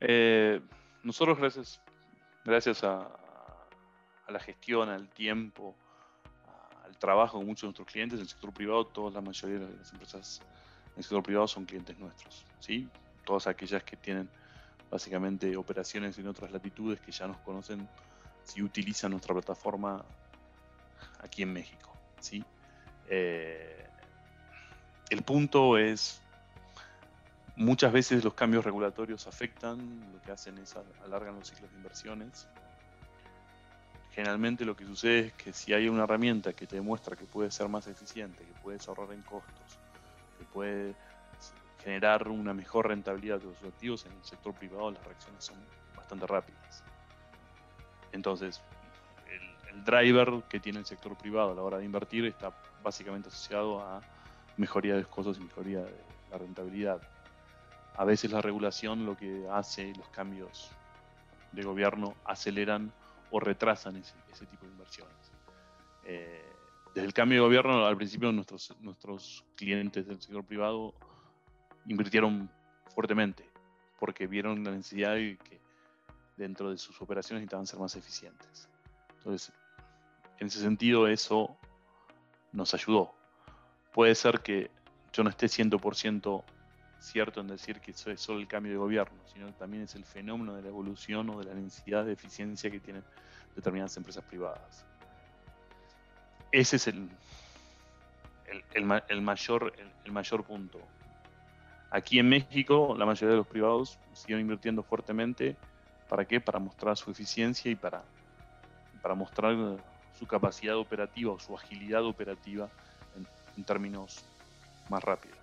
Eh, 0.00 0.60
nosotros 1.06 1.38
gracias, 1.38 1.80
gracias 2.44 2.82
a, 2.82 3.08
la 4.28 4.40
gestión, 4.40 4.88
al 4.88 5.08
tiempo, 5.08 5.76
al 6.84 6.98
trabajo 6.98 7.38
con 7.38 7.46
muchos 7.46 7.62
de 7.62 7.66
nuestros 7.68 7.86
clientes, 7.86 8.18
del 8.18 8.28
sector 8.28 8.52
privado, 8.52 8.84
toda 8.86 9.12
la 9.12 9.20
mayoría 9.20 9.60
de 9.60 9.76
las 9.76 9.92
empresas 9.92 10.42
del 10.96 11.04
sector 11.04 11.22
privado 11.22 11.46
son 11.46 11.64
clientes 11.64 11.96
nuestros, 11.96 12.44
¿sí? 12.58 12.88
Todas 13.24 13.46
aquellas 13.46 13.84
que 13.84 13.96
tienen 13.96 14.28
básicamente 14.90 15.56
operaciones 15.56 16.18
en 16.18 16.26
otras 16.26 16.50
latitudes 16.50 17.00
que 17.00 17.12
ya 17.12 17.28
nos 17.28 17.36
conocen 17.38 17.88
si 18.42 18.60
utilizan 18.60 19.12
nuestra 19.12 19.32
plataforma 19.32 20.04
aquí 21.20 21.44
en 21.44 21.52
México, 21.52 21.96
¿sí? 22.18 22.44
Eh, 23.08 23.88
el 25.10 25.22
punto 25.22 25.78
es, 25.78 26.20
muchas 27.56 27.92
veces 27.92 28.22
los 28.22 28.34
cambios 28.34 28.64
regulatorios 28.64 29.26
afectan, 29.26 29.78
lo 30.12 30.22
que 30.22 30.30
hacen 30.30 30.58
es 30.58 30.76
alargan 31.04 31.36
los 31.36 31.48
ciclos 31.48 31.70
de 31.70 31.76
inversiones. 31.76 32.48
Generalmente 34.12 34.64
lo 34.64 34.76
que 34.76 34.86
sucede 34.86 35.18
es 35.26 35.32
que 35.34 35.52
si 35.52 35.74
hay 35.74 35.88
una 35.88 36.04
herramienta 36.04 36.52
que 36.52 36.66
te 36.66 36.76
demuestra 36.76 37.16
que 37.16 37.24
puede 37.24 37.50
ser 37.50 37.68
más 37.68 37.86
eficiente, 37.86 38.44
que 38.44 38.60
puedes 38.62 38.86
ahorrar 38.88 39.12
en 39.12 39.22
costos, 39.22 39.78
que 40.38 40.44
puede 40.44 40.94
generar 41.82 42.28
una 42.28 42.54
mejor 42.54 42.88
rentabilidad 42.88 43.38
de 43.40 43.46
los 43.46 43.62
activos 43.62 44.06
en 44.06 44.12
el 44.12 44.24
sector 44.24 44.54
privado, 44.54 44.90
las 44.90 45.04
reacciones 45.04 45.44
son 45.44 45.56
bastante 45.94 46.26
rápidas. 46.26 46.82
Entonces, 48.12 48.62
el, 49.70 49.84
driver 49.84 50.42
que 50.48 50.58
tiene 50.58 50.78
el 50.78 50.86
sector 50.86 51.16
privado 51.16 51.52
a 51.52 51.54
la 51.54 51.62
hora 51.62 51.78
de 51.78 51.84
invertir 51.84 52.24
está 52.24 52.50
básicamente 52.82 53.28
asociado 53.28 53.80
a 53.80 54.00
mejoría 54.56 54.94
de 54.94 55.02
los 55.02 55.08
costos 55.08 55.36
y 55.36 55.42
mejoría 55.42 55.80
de 55.80 55.94
la 56.30 56.38
rentabilidad. 56.38 57.00
A 57.96 58.04
veces 58.04 58.30
la 58.30 58.40
regulación 58.40 59.06
lo 59.06 59.16
que 59.16 59.46
hace, 59.50 59.92
los 59.94 60.08
cambios 60.08 60.70
de 61.52 61.62
gobierno 61.62 62.14
aceleran 62.24 62.92
o 63.30 63.40
retrasan 63.40 63.96
ese, 63.96 64.14
tipo 64.46 64.66
de 64.66 64.72
inversiones. 64.72 65.32
Eh, 66.04 66.44
desde 66.94 67.06
el 67.06 67.14
cambio 67.14 67.40
de 67.40 67.46
gobierno, 67.46 67.86
al 67.86 67.96
principio 67.96 68.30
nuestros, 68.32 68.74
nuestros 68.80 69.44
clientes 69.56 70.06
del 70.06 70.20
sector 70.20 70.44
privado 70.44 70.94
invirtieron 71.86 72.50
fuertemente 72.94 73.48
porque 73.98 74.26
vieron 74.26 74.62
la 74.64 74.72
necesidad 74.72 75.14
de 75.14 75.38
que 75.38 75.60
dentro 76.36 76.70
de 76.70 76.78
sus 76.78 77.00
operaciones 77.00 77.40
necesitaban 77.40 77.66
ser 77.66 77.78
más 77.78 77.96
eficientes. 77.96 78.68
Entonces, 79.18 79.52
en 80.38 80.46
ese 80.48 80.60
sentido, 80.60 81.08
eso 81.08 81.56
nos 82.52 82.74
ayudó. 82.74 83.14
Puede 83.92 84.14
ser 84.14 84.40
que 84.40 84.70
yo 85.12 85.24
no 85.24 85.30
esté 85.30 85.46
100% 85.46 86.44
cierto 86.98 87.40
en 87.40 87.48
decir 87.48 87.80
que 87.80 87.92
eso 87.92 88.10
es 88.10 88.20
solo 88.20 88.40
el 88.40 88.48
cambio 88.48 88.72
de 88.72 88.78
gobierno, 88.78 89.18
sino 89.32 89.52
también 89.54 89.84
es 89.84 89.94
el 89.94 90.04
fenómeno 90.04 90.54
de 90.54 90.62
la 90.62 90.68
evolución 90.68 91.30
o 91.30 91.38
de 91.38 91.46
la 91.46 91.54
necesidad 91.54 92.04
de 92.04 92.12
eficiencia 92.12 92.70
que 92.70 92.80
tienen 92.80 93.04
determinadas 93.54 93.96
empresas 93.96 94.24
privadas. 94.24 94.84
Ese 96.52 96.76
es 96.76 96.86
el, 96.86 97.08
el, 98.74 98.84
mayor, 99.22 99.72
el, 100.04 100.12
mayor 100.12 100.44
punto. 100.44 100.80
Aquí 101.90 102.18
en 102.18 102.28
México, 102.28 102.94
la 102.96 103.06
mayoría 103.06 103.30
de 103.30 103.36
los 103.36 103.46
privados 103.46 103.98
siguen 104.12 104.40
invirtiendo 104.40 104.82
fuertemente. 104.82 105.56
¿Para 106.08 106.24
qué? 106.24 106.40
Para 106.40 106.58
mostrar 106.58 106.96
su 106.96 107.10
eficiencia 107.10 107.70
y 107.70 107.74
para, 107.74 108.02
para 109.02 109.14
mostrar 109.14 109.54
su 110.18 110.26
capacidad 110.26 110.76
operativa 110.76 111.32
o 111.32 111.38
su 111.38 111.54
agilidad 111.54 112.04
operativa 112.04 112.68
en, 113.56 113.64
términos 113.64 114.24
más 114.88 115.02
rápidos. 115.02 115.35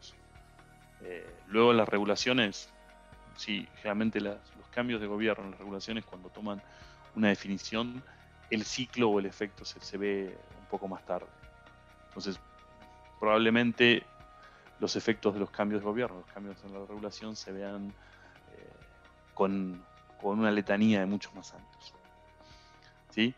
Eh, 1.03 1.25
luego 1.48 1.74
las 1.74 1.88
regulaciones, 1.88 2.69
sí, 3.36 3.67
generalmente 3.75 4.22
los 4.22 4.38
cambios 4.72 5.01
de 5.01 5.07
gobierno, 5.07 5.50
las 5.50 5.60
regulaciones 5.60 6.05
cuando 6.05 6.29
toman 6.29 6.62
una 7.15 7.29
definición, 7.29 8.03
el 8.50 8.63
ciclo 8.63 9.10
o 9.10 9.19
el 9.19 9.25
efecto 9.25 9.65
se, 9.65 9.98
ve 9.98 10.38
un 10.60 10.65
poco 10.67 10.88
más 10.88 11.05
tarde. 11.05 11.27
Entonces, 12.07 12.39
probablemente 13.19 14.03
los 14.79 14.95
efectos 14.95 15.33
de 15.33 15.39
los 15.39 15.50
cambios 15.50 15.81
de 15.81 15.86
gobierno, 15.86 16.17
los 16.17 16.31
cambios 16.31 16.63
en 16.63 16.74
la 16.74 16.86
regulación 16.86 17.36
se 17.36 17.51
vean 17.51 17.88
eh, 17.88 18.69
con, 19.33 19.83
con, 20.22 20.39
una 20.39 20.51
letanía 20.51 21.00
de 21.00 21.05
muchos 21.05 21.33
más 21.33 21.53
años. 21.53 21.93
¿Sí? 23.10 23.33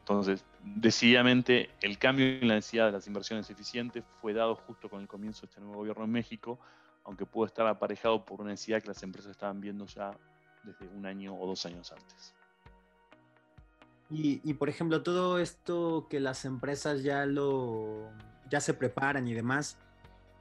Entonces, 0.00 0.44
decididamente, 0.64 1.70
el 1.82 1.98
cambio 1.98 2.26
en 2.26 2.48
la 2.48 2.54
densidad 2.54 2.86
de 2.86 2.92
las 2.92 3.06
inversiones 3.06 3.50
eficientes 3.50 4.04
fue 4.20 4.32
dado 4.32 4.54
justo 4.54 4.88
con 4.88 5.02
el 5.02 5.08
comienzo 5.08 5.42
de 5.42 5.46
este 5.48 5.60
nuevo 5.60 5.76
gobierno 5.76 6.04
en 6.04 6.12
México, 6.12 6.58
aunque 7.08 7.24
pudo 7.24 7.46
estar 7.46 7.66
aparejado 7.66 8.22
por 8.22 8.42
una 8.42 8.50
necesidad 8.50 8.82
que 8.82 8.88
las 8.88 9.02
empresas 9.02 9.30
estaban 9.30 9.62
viendo 9.62 9.86
ya 9.86 10.10
desde 10.62 10.86
un 10.94 11.06
año 11.06 11.34
o 11.34 11.46
dos 11.46 11.64
años 11.64 11.90
antes. 11.90 12.34
Y, 14.10 14.42
y, 14.44 14.52
por 14.52 14.68
ejemplo, 14.68 15.02
todo 15.02 15.38
esto 15.38 16.06
que 16.10 16.20
las 16.20 16.44
empresas 16.44 17.02
ya 17.02 17.24
lo 17.24 18.10
ya 18.50 18.60
se 18.60 18.74
preparan 18.74 19.26
y 19.26 19.32
demás, 19.32 19.78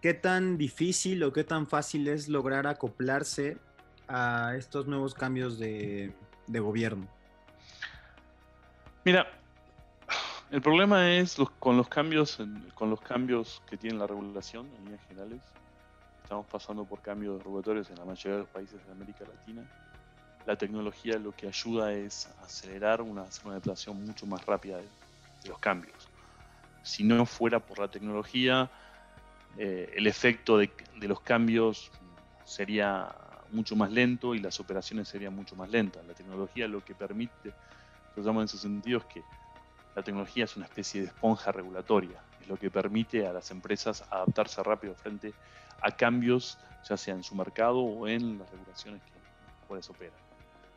¿qué 0.01 0.13
tan 0.13 0.57
difícil 0.57 1.23
o 1.23 1.31
qué 1.31 1.45
tan 1.45 1.67
fácil 1.67 2.09
es 2.09 2.27
lograr 2.27 2.67
acoplarse 2.67 3.57
a 4.09 4.53
estos 4.57 4.87
nuevos 4.87 5.13
cambios 5.13 5.57
de, 5.59 6.13
de 6.47 6.59
gobierno? 6.59 7.07
Mira, 9.05 9.25
el 10.51 10.61
problema 10.61 11.13
es 11.13 11.37
con 11.59 11.77
los 11.77 11.87
cambios, 11.87 12.39
con 12.73 12.89
los 12.89 12.99
cambios 12.99 13.61
que 13.69 13.77
tiene 13.77 13.97
la 13.97 14.07
regulación 14.07 14.67
en 14.75 14.83
líneas 14.83 15.07
generales. 15.07 15.41
Estamos 16.27 16.47
pasando 16.47 16.83
por 16.83 17.01
cambios 17.01 17.41
regulatorios 17.41 17.89
en 17.89 17.95
la 17.95 18.03
mayoría 18.03 18.33
de 18.33 18.39
los 18.39 18.49
países 18.49 18.85
de 18.85 18.91
América 18.91 19.23
Latina. 19.23 19.63
La 20.45 20.57
tecnología 20.57 21.17
lo 21.17 21.31
que 21.31 21.47
ayuda 21.47 21.93
es 21.93 22.27
acelerar 22.43 23.01
una, 23.01 23.23
una 23.45 23.53
adaptación 23.53 24.05
mucho 24.05 24.25
más 24.25 24.45
rápida 24.45 24.75
de, 24.75 24.89
los 25.47 25.57
cambios. 25.59 26.09
Si 26.83 27.05
no 27.05 27.25
fuera 27.25 27.61
por 27.61 27.79
la 27.79 27.87
tecnología, 27.87 28.69
eh, 29.57 29.93
el 29.95 30.05
efecto 30.05 30.57
de, 30.57 30.69
de, 30.99 31.07
los 31.07 31.21
cambios 31.21 31.89
sería 32.43 33.09
mucho 33.53 33.77
más 33.77 33.89
lento 33.89 34.35
y 34.35 34.39
las 34.39 34.59
operaciones 34.59 35.07
serían 35.07 35.33
mucho 35.33 35.55
más 35.55 35.69
lentas. 35.69 36.05
La 36.05 36.13
tecnología 36.13 36.67
lo 36.67 36.83
que 36.83 36.93
permite, 36.93 37.53
lo 38.17 38.21
llamo 38.21 38.41
en 38.41 38.45
ese 38.47 38.57
sentido, 38.57 38.97
es 38.99 39.05
que 39.05 39.23
la 39.95 40.03
tecnología 40.03 40.43
es 40.43 40.57
una 40.57 40.65
especie 40.65 40.99
de 40.99 41.07
esponja 41.07 41.53
regulatoria, 41.53 42.21
lo 42.47 42.57
que 42.57 42.71
permite 42.71 43.27
a 43.27 43.33
las 43.33 43.51
empresas 43.51 44.03
adaptarse 44.09 44.61
rápido 44.63 44.95
frente 44.95 45.33
a 45.81 45.91
cambios, 45.91 46.57
ya 46.87 46.97
sea 46.97 47.13
en 47.13 47.23
su 47.23 47.35
mercado 47.35 47.79
o 47.79 48.07
en 48.07 48.39
las 48.39 48.49
regulaciones 48.49 49.01
que 49.01 49.91
operan. 49.91 50.19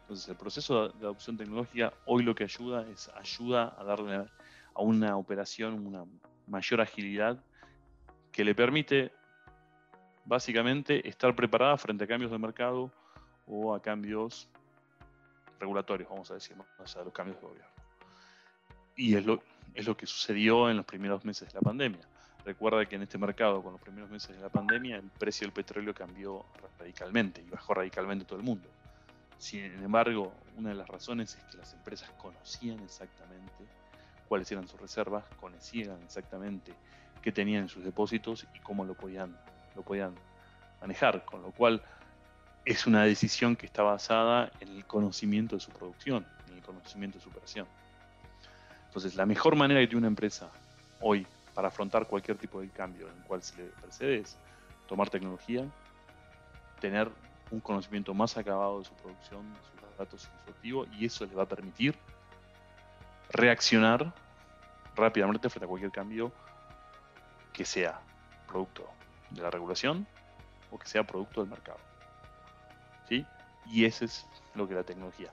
Entonces, 0.02 0.28
el 0.28 0.36
proceso 0.36 0.88
de 0.88 1.06
adopción 1.06 1.36
tecnológica 1.36 1.92
hoy 2.06 2.24
lo 2.24 2.34
que 2.34 2.44
ayuda 2.44 2.86
es 2.90 3.08
ayuda 3.10 3.74
a 3.78 3.84
darle 3.84 4.26
a 4.74 4.82
una 4.82 5.16
operación 5.16 5.86
una 5.86 6.04
mayor 6.48 6.80
agilidad 6.80 7.38
que 8.32 8.44
le 8.44 8.54
permite 8.54 9.12
básicamente 10.24 11.08
estar 11.08 11.34
preparada 11.34 11.76
frente 11.76 12.04
a 12.04 12.06
cambios 12.06 12.32
de 12.32 12.38
mercado 12.38 12.90
o 13.46 13.74
a 13.74 13.80
cambios 13.80 14.48
regulatorios, 15.60 16.08
vamos 16.08 16.30
a 16.30 16.34
decir, 16.34 16.56
más 16.56 16.68
allá 16.78 17.00
de 17.00 17.04
los 17.04 17.14
cambios 17.14 17.40
de 17.40 17.46
gobierno 17.46 17.80
y 19.00 19.16
es 19.16 19.24
lo, 19.24 19.42
es 19.74 19.86
lo 19.86 19.96
que 19.96 20.06
sucedió 20.06 20.70
en 20.70 20.76
los 20.76 20.86
primeros 20.86 21.24
meses 21.24 21.48
de 21.48 21.54
la 21.54 21.60
pandemia. 21.60 22.00
Recuerda 22.44 22.86
que 22.86 22.96
en 22.96 23.02
este 23.02 23.18
mercado, 23.18 23.62
con 23.62 23.72
los 23.72 23.80
primeros 23.80 24.10
meses 24.10 24.34
de 24.34 24.42
la 24.42 24.48
pandemia, 24.48 24.96
el 24.96 25.10
precio 25.10 25.46
del 25.46 25.52
petróleo 25.52 25.94
cambió 25.94 26.44
radicalmente 26.78 27.42
y 27.42 27.50
bajó 27.50 27.74
radicalmente 27.74 28.24
todo 28.24 28.38
el 28.38 28.44
mundo. 28.44 28.68
Sin 29.38 29.64
embargo, 29.64 30.32
una 30.56 30.70
de 30.70 30.74
las 30.74 30.88
razones 30.88 31.34
es 31.36 31.44
que 31.44 31.58
las 31.58 31.72
empresas 31.74 32.10
conocían 32.18 32.80
exactamente 32.80 33.64
cuáles 34.28 34.50
eran 34.52 34.68
sus 34.68 34.80
reservas, 34.80 35.24
conocían 35.40 35.98
exactamente 36.04 36.72
qué 37.22 37.32
tenían 37.32 37.62
en 37.62 37.68
sus 37.68 37.84
depósitos 37.84 38.46
y 38.54 38.60
cómo 38.60 38.84
lo 38.84 38.94
podían, 38.94 39.36
lo 39.74 39.82
podían 39.82 40.14
manejar, 40.80 41.24
con 41.24 41.42
lo 41.42 41.50
cual 41.52 41.82
es 42.64 42.86
una 42.86 43.04
decisión 43.04 43.56
que 43.56 43.66
está 43.66 43.82
basada 43.82 44.50
en 44.60 44.68
el 44.68 44.84
conocimiento 44.86 45.56
de 45.56 45.60
su 45.60 45.70
producción, 45.70 46.26
en 46.48 46.54
el 46.54 46.62
conocimiento 46.62 47.18
de 47.18 47.24
su 47.24 47.30
operación. 47.30 47.66
Entonces, 48.90 49.14
la 49.14 49.24
mejor 49.24 49.54
manera 49.54 49.78
tiene 49.82 49.98
una 49.98 50.08
empresa 50.08 50.50
hoy 51.00 51.24
para 51.54 51.68
afrontar 51.68 52.08
cualquier 52.08 52.36
tipo 52.38 52.60
de 52.60 52.68
cambio 52.70 53.06
en 53.08 53.16
el 53.18 53.22
cual 53.22 53.40
se 53.40 53.56
le 53.56 53.68
precede 53.68 54.18
es 54.18 54.36
tomar 54.88 55.08
tecnología, 55.08 55.64
tener 56.80 57.08
un 57.52 57.60
conocimiento 57.60 58.12
más 58.14 58.36
acabado 58.36 58.80
de 58.80 58.86
su 58.86 58.94
producción, 58.94 59.48
de 59.54 59.60
sus 59.60 59.96
datos 59.96 60.24
y 60.24 60.44
su 60.44 60.50
activo, 60.50 60.86
y 60.98 61.04
eso 61.04 61.24
les 61.24 61.38
va 61.38 61.44
a 61.44 61.46
permitir 61.46 61.96
reaccionar 63.30 64.12
rápidamente 64.96 65.48
frente 65.48 65.66
a 65.66 65.68
cualquier 65.68 65.92
cambio 65.92 66.32
que 67.52 67.64
sea 67.64 68.00
producto 68.48 68.90
de 69.30 69.40
la 69.40 69.50
regulación 69.50 70.04
o 70.72 70.78
que 70.80 70.88
sea 70.88 71.04
producto 71.04 71.42
del 71.42 71.50
mercado. 71.50 71.78
¿Sí? 73.08 73.24
Y 73.66 73.84
ese 73.84 74.06
es 74.06 74.26
lo 74.56 74.66
que 74.66 74.74
la 74.74 74.82
tecnología. 74.82 75.30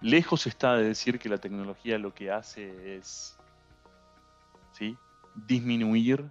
Lejos 0.00 0.46
está 0.46 0.76
de 0.76 0.84
decir 0.84 1.18
que 1.18 1.28
la 1.28 1.38
tecnología 1.38 1.98
lo 1.98 2.14
que 2.14 2.30
hace 2.30 2.96
es 2.96 3.36
¿sí? 4.72 4.96
disminuir 5.34 6.24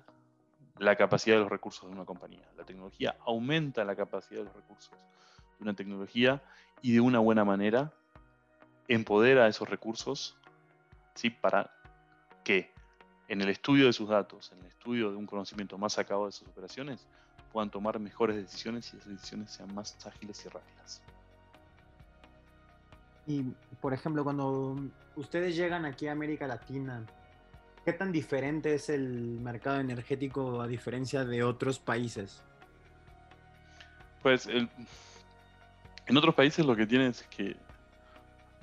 la 0.79 0.95
capacidad 0.95 1.35
de 1.35 1.41
los 1.41 1.49
recursos 1.49 1.89
de 1.89 1.95
una 1.95 2.05
compañía. 2.05 2.47
La 2.55 2.63
tecnología 2.63 3.17
aumenta 3.25 3.83
la 3.83 3.95
capacidad 3.95 4.39
de 4.39 4.45
los 4.45 4.55
recursos 4.55 4.91
de 4.91 5.63
una 5.63 5.73
tecnología 5.73 6.41
y 6.81 6.93
de 6.93 7.01
una 7.01 7.19
buena 7.19 7.43
manera 7.43 7.91
empodera 8.87 9.47
esos 9.47 9.67
recursos 9.67 10.37
¿sí? 11.15 11.29
para 11.29 11.71
que 12.45 12.71
en 13.27 13.41
el 13.41 13.49
estudio 13.49 13.87
de 13.87 13.93
sus 13.93 14.07
datos, 14.07 14.51
en 14.53 14.59
el 14.59 14.67
estudio 14.67 15.11
de 15.11 15.17
un 15.17 15.25
conocimiento 15.25 15.77
más 15.77 15.97
acabado 15.97 16.27
de 16.27 16.31
sus 16.31 16.47
operaciones, 16.47 17.05
puedan 17.51 17.69
tomar 17.69 17.99
mejores 17.99 18.37
decisiones 18.37 18.93
y 18.93 18.97
esas 18.97 19.09
decisiones 19.09 19.51
sean 19.51 19.73
más 19.73 19.97
ágiles 20.05 20.45
y 20.45 20.49
rápidas. 20.49 21.01
Y, 23.27 23.43
por 23.81 23.93
ejemplo, 23.93 24.23
cuando 24.23 24.77
ustedes 25.17 25.55
llegan 25.55 25.85
aquí 25.85 26.07
a 26.07 26.13
América 26.13 26.47
Latina, 26.47 27.05
¿qué 27.83 27.91
tan 27.91 28.13
diferente 28.13 28.73
es 28.73 28.89
el 28.89 29.39
mercado 29.41 29.81
energético 29.81 30.61
a 30.61 30.67
diferencia 30.67 31.25
de 31.25 31.43
otros 31.43 31.77
países? 31.77 32.41
Pues 34.23 34.47
en 34.47 36.17
otros 36.17 36.33
países 36.35 36.65
lo 36.65 36.75
que 36.75 36.87
tienen 36.87 37.09
es 37.09 37.23
que, 37.23 37.57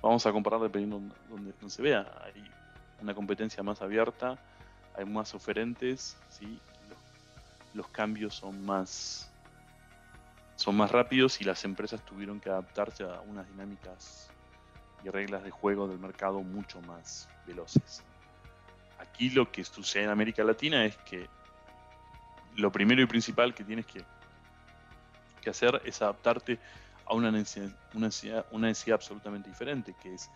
vamos 0.00 0.25
a 0.26 0.33
comparar 0.33 0.61
dependiendo 0.61 0.99
de 0.99 1.14
donde, 1.28 1.71
se 1.71 1.83
vea, 1.83 2.11
hay 2.25 2.50
una 3.02 3.14
competencia 3.14 3.62
más 3.62 3.83
abierta, 3.83 4.38
hay 4.97 5.04
más 5.04 5.35
oferentes, 5.35 6.16
¿sí? 6.30 6.59
los, 6.88 6.99
los 7.75 7.88
cambios 7.88 8.35
son 8.35 8.64
más, 8.64 9.30
son 10.56 10.75
más 10.75 10.90
rápidos 10.90 11.38
y 11.42 11.44
las 11.44 11.64
empresas 11.66 12.02
tuvieron 12.06 12.40
que 12.40 12.49
adaptarse 12.49 13.04
a 13.04 13.21
unas 13.21 13.47
dinámicas 13.50 14.30
y 15.04 15.11
reglas 15.11 15.44
de 15.44 15.50
juego 15.50 15.87
del 15.87 15.99
mercado 15.99 16.42
mucho 16.42 16.80
más 16.82 17.28
veloces. 17.46 18.02
Aquí 18.99 19.30
lo 19.30 19.50
que 19.52 19.64
sucede 19.64 20.04
en 20.04 20.11
América 20.11 20.42
Latina 20.42 20.84
es 20.84 20.96
que 20.99 21.28
lo 22.56 22.73
primero 22.73 23.02
y 23.02 23.06
principal 23.06 23.54
que 23.54 23.64
tienes 23.64 23.87
que, 23.87 24.02
que 25.42 25.50
hacer 25.50 25.80
es 25.84 26.00
adaptarte 26.00 26.58
a 27.06 27.14
una 27.14 27.30
necesidad, 27.30 27.76
una, 28.50 28.68
necesidad 28.68 28.94
absolutamente 28.94 29.50
diferente, 29.50 29.94
que 30.02 30.14
es 30.14 30.30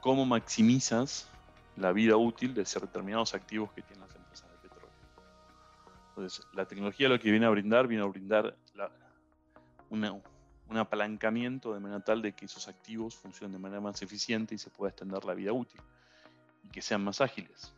cómo 0.00 0.24
maximizas 0.24 1.28
la 1.76 1.92
vida 1.92 2.16
útil 2.16 2.54
de 2.54 2.64
determinados 2.64 3.34
activos 3.34 3.70
que 3.72 3.82
tienen 3.82 4.06
las 4.06 4.16
empresas 4.16 4.50
de 4.50 4.56
petróleo. 4.68 4.90
Entonces, 6.10 6.46
la 6.54 6.64
tecnología 6.64 7.08
lo 7.08 7.20
que 7.20 7.30
viene 7.30 7.46
a 7.46 7.50
brindar, 7.50 7.86
viene 7.86 8.02
a 8.02 8.06
brindar 8.06 8.56
la, 8.74 8.90
una, 9.90 10.14
un 10.68 10.76
apalancamiento 10.76 11.72
de 11.72 11.80
manera 11.80 12.00
tal 12.00 12.20
de 12.22 12.32
que 12.32 12.44
esos 12.44 12.68
activos 12.68 13.14
funcionen 13.14 13.52
de 13.52 13.58
manera 13.58 13.80
más 13.80 14.02
eficiente 14.02 14.54
y 14.54 14.58
se 14.58 14.70
pueda 14.70 14.90
extender 14.90 15.24
la 15.24 15.34
vida 15.34 15.52
útil 15.52 15.80
y 16.64 16.68
que 16.68 16.82
sean 16.82 17.02
más 17.02 17.20
ágiles. 17.20 17.72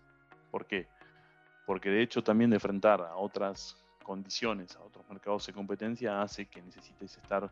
¿Por 0.50 0.66
qué? 0.66 0.88
Porque 1.66 1.90
de 1.90 2.02
hecho 2.02 2.22
también 2.22 2.50
de 2.50 2.56
enfrentar 2.56 3.00
a 3.00 3.16
otras 3.16 3.76
condiciones, 4.02 4.74
a 4.76 4.80
otros 4.80 5.08
mercados 5.08 5.46
de 5.46 5.52
competencia, 5.52 6.20
hace 6.20 6.46
que 6.46 6.60
necesites 6.62 7.16
estar 7.16 7.50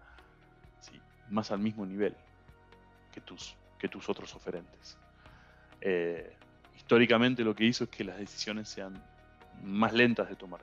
más 1.31 1.51
al 1.51 1.59
mismo 1.59 1.85
nivel 1.85 2.17
que 3.13 3.21
tus, 3.21 3.55
que 3.79 3.89
tus 3.89 4.09
otros 4.09 4.35
oferentes. 4.35 4.97
Eh, 5.81 6.35
históricamente 6.77 7.45
lo 7.45 7.55
que 7.55 7.65
hizo 7.65 7.85
es 7.85 7.91
que 7.91 8.03
las 8.03 8.19
decisiones 8.19 8.69
sean 8.69 9.01
más 9.63 9.93
lentas 9.93 10.29
de 10.29 10.37
tomar 10.37 10.63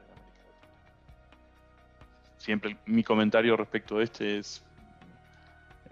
siempre 2.45 2.77
mi 2.85 3.03
comentario 3.03 3.57
respecto 3.57 3.97
de 3.97 4.03
este 4.03 4.37
es 4.37 4.63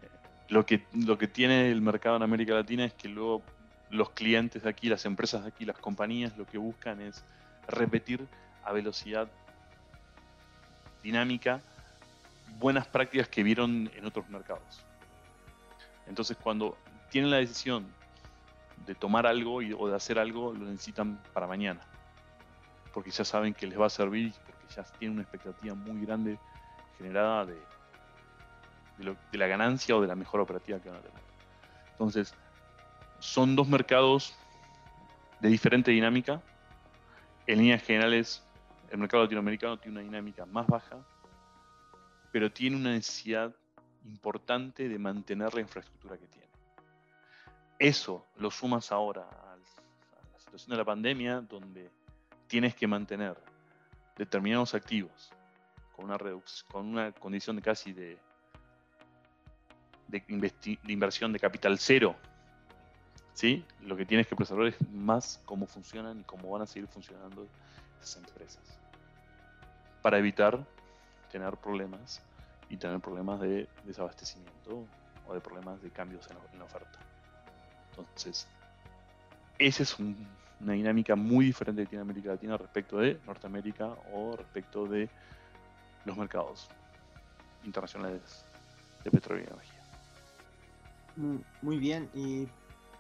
eh, 0.02 0.08
lo 0.50 0.68
que, 0.68 0.86
lo 0.94 1.18
que 1.18 1.28
tiene 1.28 1.72
el 1.72 1.82
mercado 1.82 2.18
en 2.18 2.22
América 2.22 2.54
Latina 2.54 2.86
es 2.86 2.94
que 2.94 3.08
luego 3.08 3.42
los 3.90 4.12
clientes 4.12 4.62
de 4.62 4.70
aquí, 4.70 4.88
las 4.88 5.04
empresas 5.06 5.42
de 5.42 5.50
aquí, 5.50 5.66
las 5.66 5.80
compañías, 5.80 6.38
lo 6.38 6.46
que 6.46 6.60
buscan 6.60 7.02
es 7.02 7.24
repetir 7.68 8.28
a 8.64 8.72
velocidad 8.72 9.28
dinámica 11.02 11.60
buenas 12.60 12.86
prácticas 12.86 13.28
que 13.28 13.42
vieron 13.42 13.90
en 13.96 14.06
otros 14.06 14.30
mercados. 14.30 14.86
Entonces, 16.08 16.38
cuando 16.38 16.78
tienen 17.10 17.32
la 17.32 17.38
decisión 17.38 17.88
de 18.86 18.94
tomar 18.94 19.26
algo 19.26 19.56
o 19.56 19.88
de 19.88 19.96
hacer 19.96 20.20
algo, 20.20 20.54
lo 20.54 20.66
necesitan 20.66 21.20
para 21.34 21.48
mañana. 21.48 21.82
Porque 22.94 23.10
ya 23.10 23.26
saben 23.26 23.56
que 23.56 23.66
les 23.66 23.80
va 23.80 23.88
a 23.88 23.90
servir 23.90 24.34
ya 24.76 24.84
tiene 24.84 25.14
una 25.14 25.24
expectativa 25.24 25.76
muy 25.76 26.06
grande 26.06 26.40
generada 26.98 27.46
de, 27.46 27.58
de, 28.98 29.38
la 29.38 29.48
ganancia 29.48 29.96
o 29.96 30.02
de 30.02 30.08
la 30.08 30.16
mejor 30.16 30.40
operativa 30.42 30.80
que 30.80 30.90
van 30.90 31.00
a 31.00 31.02
tener. 31.02 31.22
Entonces, 31.92 32.34
son 33.20 33.56
dos 33.56 33.68
mercados 33.68 34.36
de 35.40 35.50
diferente 35.50 35.92
dinámica. 35.92 36.42
En 37.48 37.60
líneas 37.60 37.84
generales, 37.84 38.44
el 38.90 38.98
mercado 38.98 39.24
latinoamericano 39.24 39.78
tiene 39.78 40.00
una 40.00 40.02
dinámica 40.02 40.46
más 40.46 40.68
baja, 40.68 40.98
pero 42.32 42.52
tiene 42.52 42.76
una 42.78 42.92
necesidad 42.92 43.54
importante 44.06 44.88
de 44.88 45.00
mantener 45.00 45.54
la 45.54 45.62
infraestructura 45.62 46.18
que 46.18 46.28
tiene. 46.28 46.48
Eso 47.80 48.26
lo 48.38 48.50
sumas 48.52 48.92
ahora 48.92 49.24
a 49.24 49.56
la 50.32 50.40
situación 50.40 50.72
de 50.72 50.78
la 50.78 50.86
pandemia, 50.86 51.42
donde 51.42 51.90
tienes 52.48 52.76
que 52.76 52.88
mantener 52.88 53.36
determinados 54.16 54.74
activos 54.74 55.32
con 55.96 56.06
una, 56.06 56.18
con 56.68 56.86
una 56.88 57.12
condición 57.12 57.56
de 57.56 57.62
casi 57.62 57.94
de, 57.94 58.18
de, 60.08 60.24
inversión 60.88 61.34
de 61.34 61.40
capital 61.40 61.78
cero, 61.80 62.16
¿sí? 63.34 63.64
lo 63.82 63.96
que 63.96 64.06
tienes 64.06 64.28
que 64.28 64.36
preservar 64.36 64.68
es 64.68 64.90
más 64.92 65.42
cómo 65.46 65.66
funcionan 65.66 66.22
y 66.22 66.24
cómo 66.24 66.50
van 66.50 66.64
a 66.64 66.66
seguir 66.66 66.88
funcionando 66.88 67.48
esas 68.02 68.18
empresas. 68.18 68.64
Para 70.02 70.18
evitar 70.18 70.66
tener 71.32 71.56
problemas 71.58 72.22
y 72.70 72.78
tener 72.78 73.00
problemas 73.00 73.40
de 73.40 73.68
desabastecimiento 73.86 74.86
o 75.28 75.34
de 75.34 75.42
problemas 75.42 75.82
de 75.82 75.90
cambios 75.90 76.28
en 76.30 76.60
la 76.60 76.66
oferta. 76.66 77.00
Entonces, 77.92 78.48
ese 79.60 79.84
es 79.84 80.00
un 80.00 80.28
una 80.64 80.74
dinámica 80.74 81.16
muy 81.16 81.46
diferente 81.46 81.84
que 81.84 81.90
tiene 81.90 82.02
América 82.02 82.30
Latina 82.30 82.58
respecto 82.58 82.98
de 82.98 83.20
Norteamérica 83.26 83.96
o 84.14 84.36
respecto 84.36 84.86
de 84.86 85.10
los 86.06 86.18
mercados 86.18 86.70
internacionales 87.64 88.46
de 89.04 89.12
petróleo 89.12 89.46
y 89.46 89.48
energía. 89.48 89.84
Muy 91.62 91.78
bien, 91.78 92.10
y 92.14 92.48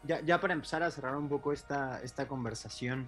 ya, 0.03 0.39
para 0.39 0.53
empezar 0.53 0.83
a 0.83 0.91
cerrar 0.91 1.15
un 1.15 1.29
poco 1.29 1.53
esta, 1.53 2.01
esta 2.01 2.27
conversación, 2.27 3.07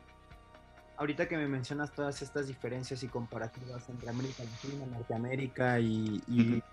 ahorita 0.98 1.28
que 1.28 1.38
me 1.38 1.48
mencionas 1.48 1.92
todas 1.92 2.22
estas 2.22 2.48
diferencias 2.48 3.04
y 3.04 3.08
comparativas 3.08 3.88
entre 3.90 4.10
América 4.10 4.44
Latina, 4.44 4.86
Norteamérica 4.86 5.80
y, 5.80 6.22
y 6.28 6.64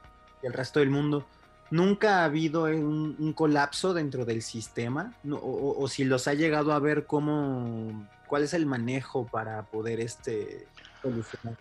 el 0.42 0.53
resto 0.53 0.81
del 0.81 0.90
mundo, 0.90 1.27
nunca 1.73 2.21
ha 2.21 2.25
habido 2.25 2.65
un, 2.65 3.33
colapso 3.33 3.95
dentro 3.95 4.25
del 4.25 4.43
sistema 4.43 5.15
o, 5.29 5.89
si 5.89 6.05
los 6.05 6.29
ha 6.29 6.35
llegado 6.35 6.73
a 6.73 6.79
ver 6.79 7.07
cómo 7.07 8.09
cuál 8.27 8.45
es 8.45 8.55
el 8.55 8.67
manejo 8.67 9.27
para 9.27 9.65
poder 9.65 10.01
este 10.01 10.69
solucionar 11.01 11.57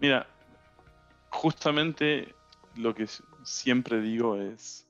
mira 0.00 0.26
justamente 1.30 2.34
lo 2.76 2.94
que 2.94 3.06
siempre 3.42 4.00
digo 4.00 4.36
es 4.36 4.86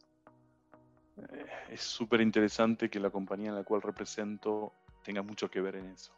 eh, 1.17 1.47
es 1.71 1.81
súper 1.81 2.21
interesante 2.21 2.89
que 2.91 3.01
la 3.01 3.11
compañía 3.11 3.51
en 3.51 3.57
la 3.57 3.65
cual 3.65 3.83
represento 3.83 4.73
tenga 5.03 5.23
mucho 5.23 5.51
que 5.51 5.61
ver 5.61 5.77
en 5.77 5.87
eso. 5.87 6.13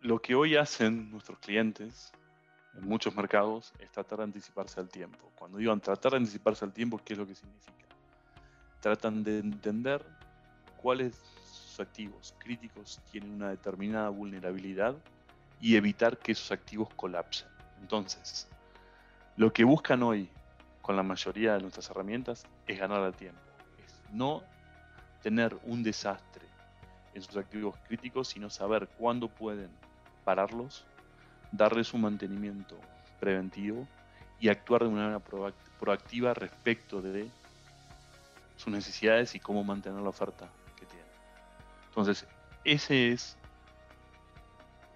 Lo 0.00 0.20
que 0.20 0.34
hoy 0.34 0.56
hacen 0.56 1.10
nuestros 1.10 1.38
clientes 1.38 2.12
en 2.78 2.88
muchos 2.88 3.14
mercados 3.16 3.72
es 3.78 3.90
tratar 3.90 4.18
de 4.18 4.24
anticiparse 4.24 4.80
al 4.80 4.88
tiempo. 4.88 5.30
Cuando 5.34 5.58
digo 5.58 5.76
tratar 5.78 6.12
de 6.12 6.18
anticiparse 6.18 6.64
al 6.64 6.72
tiempo, 6.72 7.00
¿qué 7.04 7.14
es 7.14 7.18
lo 7.18 7.26
que 7.26 7.34
significa? 7.34 7.72
Tratan 8.80 9.24
de 9.24 9.40
entender 9.40 10.04
cuáles 10.80 11.16
sus 11.44 11.80
activos 11.80 12.34
críticos 12.38 13.00
tienen 13.10 13.32
una 13.32 13.50
determinada 13.50 14.08
vulnerabilidad 14.10 14.96
y 15.60 15.76
evitar 15.76 16.18
que 16.18 16.32
esos 16.32 16.52
activos 16.52 16.88
colapsen. 16.94 17.48
Entonces, 17.80 18.48
lo 19.36 19.52
que 19.52 19.64
buscan 19.64 20.02
hoy 20.02 20.30
con 20.80 20.96
la 20.96 21.02
mayoría 21.02 21.54
de 21.54 21.60
nuestras 21.60 21.90
herramientas 21.90 22.46
es 22.66 22.78
ganar 22.78 23.02
al 23.02 23.14
tiempo, 23.14 23.40
es 23.84 24.00
no 24.12 24.42
tener 25.22 25.58
un 25.64 25.82
desastre 25.82 26.46
en 27.14 27.22
sus 27.22 27.36
activos 27.36 27.76
críticos, 27.88 28.28
sino 28.28 28.48
saber 28.48 28.88
cuándo 28.96 29.28
pueden 29.28 29.70
pararlos 30.24 30.84
darles 31.52 31.92
un 31.94 32.02
mantenimiento 32.02 32.78
preventivo 33.20 33.86
y 34.40 34.48
actuar 34.48 34.82
de 34.82 34.88
una 34.88 35.02
manera 35.02 35.20
proactiva 35.78 36.34
respecto 36.34 37.02
de 37.02 37.28
sus 38.56 38.72
necesidades 38.72 39.34
y 39.34 39.40
cómo 39.40 39.64
mantener 39.64 40.00
la 40.00 40.08
oferta 40.08 40.48
que 40.76 40.86
tiene. 40.86 41.06
Entonces, 41.88 42.26
ese 42.64 43.12
es 43.12 43.36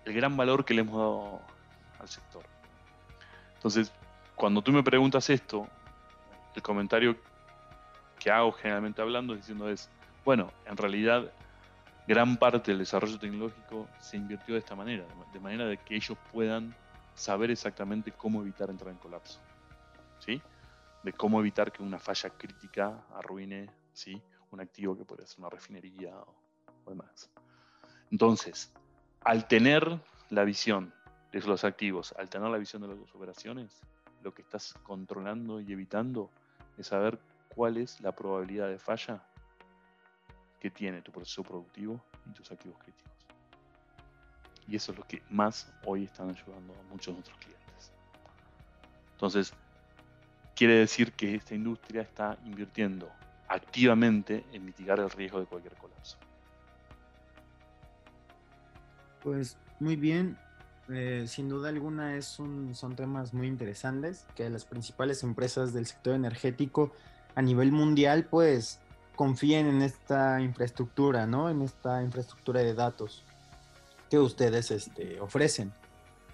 el 0.05 0.12
gran 0.12 0.37
valor 0.37 0.65
que 0.65 0.75
le 0.75 0.83
hemos 0.83 0.97
dado 0.97 1.41
al 1.99 2.09
sector. 2.09 2.43
Entonces, 3.55 3.93
cuando 4.35 4.62
tú 4.62 4.73
me 4.73 4.83
preguntas 4.83 5.31
esto, 5.31 5.69
el 6.55 6.62
comentario 6.62 7.17
que 8.19 8.31
hago 8.31 8.53
generalmente 8.53 9.01
hablando 9.01 9.35
diciendo 9.35 9.69
es, 9.69 9.88
bueno, 10.25 10.53
en 10.67 10.77
realidad 10.77 11.33
gran 12.07 12.37
parte 12.37 12.73
del 12.73 12.79
desarrollo 12.79 13.19
tecnológico 13.19 13.88
se 14.01 14.17
invirtió 14.17 14.55
de 14.55 14.61
esta 14.61 14.75
manera, 14.75 15.05
de 15.33 15.41
manera 15.41 15.67
de 15.67 15.79
que 15.79 15.95
ellos 15.97 16.19
puedan 16.33 16.75
saber 17.15 17.51
exactamente 17.51 18.12
cómo 18.12 18.41
evitar 18.43 18.71
entrar 18.71 18.91
en 18.91 18.99
colapso. 18.99 19.41
¿Sí? 20.19 20.41
De 21.03 21.12
cómo 21.12 21.41
evitar 21.41 21.73
que 21.73 21.83
una 21.83 21.99
falla 21.99 22.31
crítica 22.31 23.05
arruine 23.15 23.69
¿sí? 23.93 24.21
un 24.51 24.61
activo 24.61 24.97
que 24.97 25.05
puede 25.05 25.27
ser 25.27 25.41
una 25.41 25.51
refinería 25.51 26.17
o, 26.17 26.91
demás. 26.91 27.31
Entonces, 28.11 28.73
al 29.23 29.47
tener 29.49 30.01
la 30.31 30.45
visión 30.45 30.93
de 31.33 31.41
los 31.41 31.65
activos, 31.65 32.15
al 32.19 32.29
tener 32.29 32.49
la 32.51 32.59
visión 32.59 32.83
de 32.83 32.88
las 32.88 33.15
operaciones, 33.15 33.81
lo 34.23 34.35
que 34.35 34.43
estás 34.43 34.75
controlando 34.83 35.61
y 35.61 35.73
evitando 35.73 36.31
es 36.77 36.88
saber 36.88 37.19
cuál 37.55 37.77
es 37.77 38.01
la 38.01 38.12
probabilidad 38.12 38.69
de 38.69 38.79
falla 38.79 39.25
que 40.62 40.70
tiene 40.70 41.03
tu 41.03 41.11
proceso 41.11 41.42
productivo 41.42 42.01
y 42.25 42.33
tus 42.35 42.53
activos 42.53 42.79
críticos. 42.79 43.11
Y 44.68 44.77
eso 44.77 44.92
es 44.92 44.98
lo 44.98 45.05
que 45.05 45.20
más 45.29 45.68
hoy 45.85 46.05
están 46.05 46.31
ayudando 46.31 46.72
a 46.72 46.83
muchos 46.88 47.07
de 47.07 47.12
nuestros 47.14 47.37
clientes. 47.38 47.90
Entonces, 49.11 49.53
quiere 50.55 50.77
decir 50.77 51.14
que 51.14 51.35
esta 51.35 51.57
industria 51.57 52.03
está 52.03 52.38
invirtiendo 52.44 53.11
activamente 53.48 54.44
en 54.53 54.64
mitigar 54.64 55.01
el 55.01 55.11
riesgo 55.11 55.40
de 55.40 55.46
cualquier 55.46 55.75
colapso. 55.75 56.16
Pues 59.20 59.59
muy 59.81 59.96
bien, 59.96 60.38
eh, 60.90 61.25
sin 61.27 61.48
duda 61.48 61.70
alguna 61.70 62.16
es 62.16 62.27
son 62.27 62.94
temas 62.94 63.35
muy 63.35 63.48
interesantes 63.48 64.27
que 64.37 64.48
las 64.48 64.64
principales 64.64 65.25
empresas 65.25 65.72
del 65.72 65.87
sector 65.87 66.14
energético 66.14 66.92
a 67.35 67.42
nivel 67.42 67.72
mundial 67.72 68.27
pues 68.27 68.79
confíen 69.16 69.66
en 69.66 69.83
esta 69.83 70.40
infraestructura, 70.40 71.27
¿no? 71.27 71.51
En 71.51 71.62
esta 71.62 72.03
infraestructura 72.03 72.61
de 72.61 72.75
datos 72.75 73.25
que 74.11 74.18
ustedes 74.18 74.70
este, 74.70 75.20
ofrecen. 75.20 75.72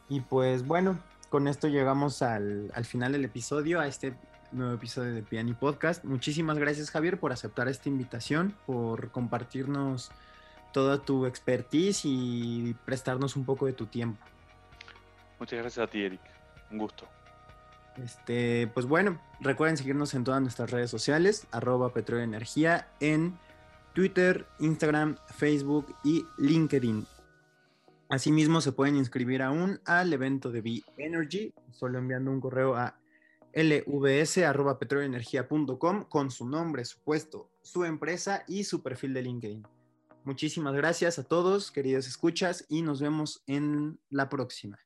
Y 0.09 0.21
pues 0.21 0.67
bueno, 0.67 0.99
con 1.29 1.47
esto 1.49 1.69
llegamos 1.69 2.23
al, 2.23 2.73
final 2.85 3.12
del 3.12 3.25
episodio, 3.25 3.81
a 3.81 3.87
este 3.87 4.14
nuevo 4.53 4.75
episodio 4.75 5.14
de 5.14 5.23
Piani 5.23 5.53
Podcast. 5.53 6.05
Muchísimas 6.05 6.59
gracias 6.59 6.91
Javier 6.91 7.21
por 7.21 7.33
aceptar 7.33 7.69
esta 7.69 7.88
invitación, 7.88 8.55
por 8.67 9.11
compartirnos 9.11 10.11
toda 10.73 10.99
tu 10.99 11.27
expertise 11.27 12.03
y 12.05 12.75
prestarnos 12.85 13.37
un 13.37 13.45
poco 13.45 13.67
de 13.67 13.75
tu 13.75 13.87
tiempo. 13.87 14.25
Muchas 15.38 15.59
gracias 15.59 15.87
a 15.87 15.91
ti, 15.91 16.03
Eric. 16.03 16.21
Un 16.71 16.79
gusto. 16.79 17.18
Este, 18.05 18.69
pues 18.75 18.85
bueno, 18.87 19.21
recuerden 19.41 19.77
seguirnos 19.77 20.15
en 20.15 20.23
todas 20.25 20.41
nuestras 20.41 20.71
redes 20.71 20.91
sociales, 20.91 21.47
arroba 21.51 21.93
petróleo 21.93 22.27
en 23.01 23.39
Twitter, 23.93 24.47
Instagram, 24.61 25.17
Facebook 25.35 25.95
y 26.05 26.25
LinkedIn. 26.39 27.05
Asimismo, 28.09 28.61
se 28.61 28.71
pueden 28.73 28.97
inscribir 28.97 29.43
aún 29.43 29.81
al 29.85 30.13
evento 30.13 30.51
de 30.51 30.63
B-Energy, 30.63 31.53
solo 31.73 31.99
enviando 31.99 32.31
un 32.31 32.41
correo 32.41 32.77
a 32.77 32.97
lvs.petroleoenergia.com 33.53 36.05
con 36.05 36.31
su 36.31 36.49
nombre, 36.49 36.85
su 36.85 37.01
puesto, 37.01 37.51
su 37.63 37.85
empresa 37.85 38.45
y 38.47 38.63
su 38.65 38.83
perfil 38.83 39.15
de 39.15 39.23
LinkedIn. 39.23 39.67
Muchísimas 40.25 40.75
gracias 40.75 41.19
a 41.19 41.25
todos, 41.25 41.73
queridos 41.73 42.07
escuchas, 42.07 42.67
y 42.69 42.83
nos 42.83 43.01
vemos 43.01 43.43
en 43.47 43.99
la 44.11 44.29
próxima. 44.29 44.79